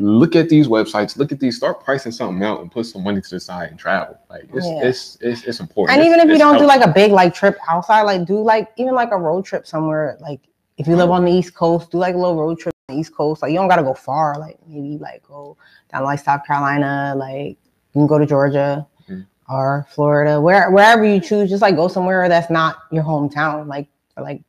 [0.00, 3.20] look at these websites look at these start pricing something out and put some money
[3.20, 4.84] to the side and travel like it's Yeah.
[4.88, 7.34] it's, it's it's important and It's- even if you don't do like a big like
[7.34, 10.16] trip outside, like do like even like a road trip somewhere.
[10.20, 10.40] Like
[10.78, 13.00] if you live on the East Coast, do like a little road trip on the
[13.00, 13.42] East Coast.
[13.42, 14.38] Like you don't gotta go far.
[14.38, 15.56] Like maybe like go
[15.92, 17.12] down like South Carolina.
[17.16, 17.58] Like
[17.92, 19.26] you can go to Georgia Mhm.
[19.50, 21.50] or Florida, where wherever you choose.
[21.50, 23.66] Just like go somewhere that's not your hometown.
[23.66, 24.40] Like like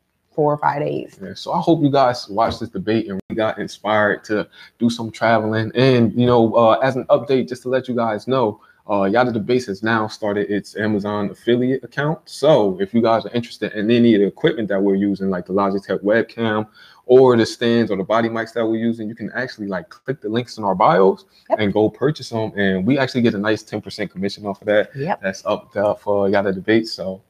[0.42, 1.20] four or five days.
[1.22, 4.48] Yeah, so I hope you guys watched this debate and we got inspired to
[4.80, 5.72] do some traveling.
[5.76, 9.32] And you know, uh, as an update, just to let you guys know, uh, Yatta
[9.32, 12.18] Debates has now started its Amazon affiliate account.
[12.26, 15.46] So if you guys are interested in any of the equipment that we're using, like
[15.46, 16.68] the Logitech webcam
[17.06, 20.22] or the stands or the body mics that we're using, you can actually like click
[20.22, 21.60] the links in our bios Yep.
[21.60, 22.52] and go purchase them.
[22.58, 24.90] And we actually get a nice 10% commission off of that.
[24.96, 25.22] Yep.
[25.22, 26.92] That's up there for Yatta Debates.
[26.92, 27.22] So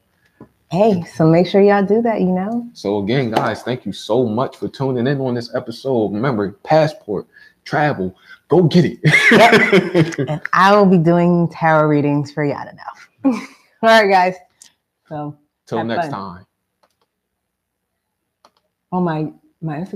[0.72, 2.22] Hey, so make sure y'all do that.
[2.22, 2.66] You know.
[2.72, 6.14] so again, guys, thank you so much for tuning in on this episode.
[6.14, 7.26] Remember, passport,
[7.66, 8.16] travel,
[8.48, 8.98] go get it.
[10.30, 13.30] and I will be doing tarot readings for Yatta now.
[13.82, 14.36] All right, guys.
[15.10, 16.10] So, Till next fun.
[16.10, 16.46] time.
[18.92, 19.90] oh my my Instagram.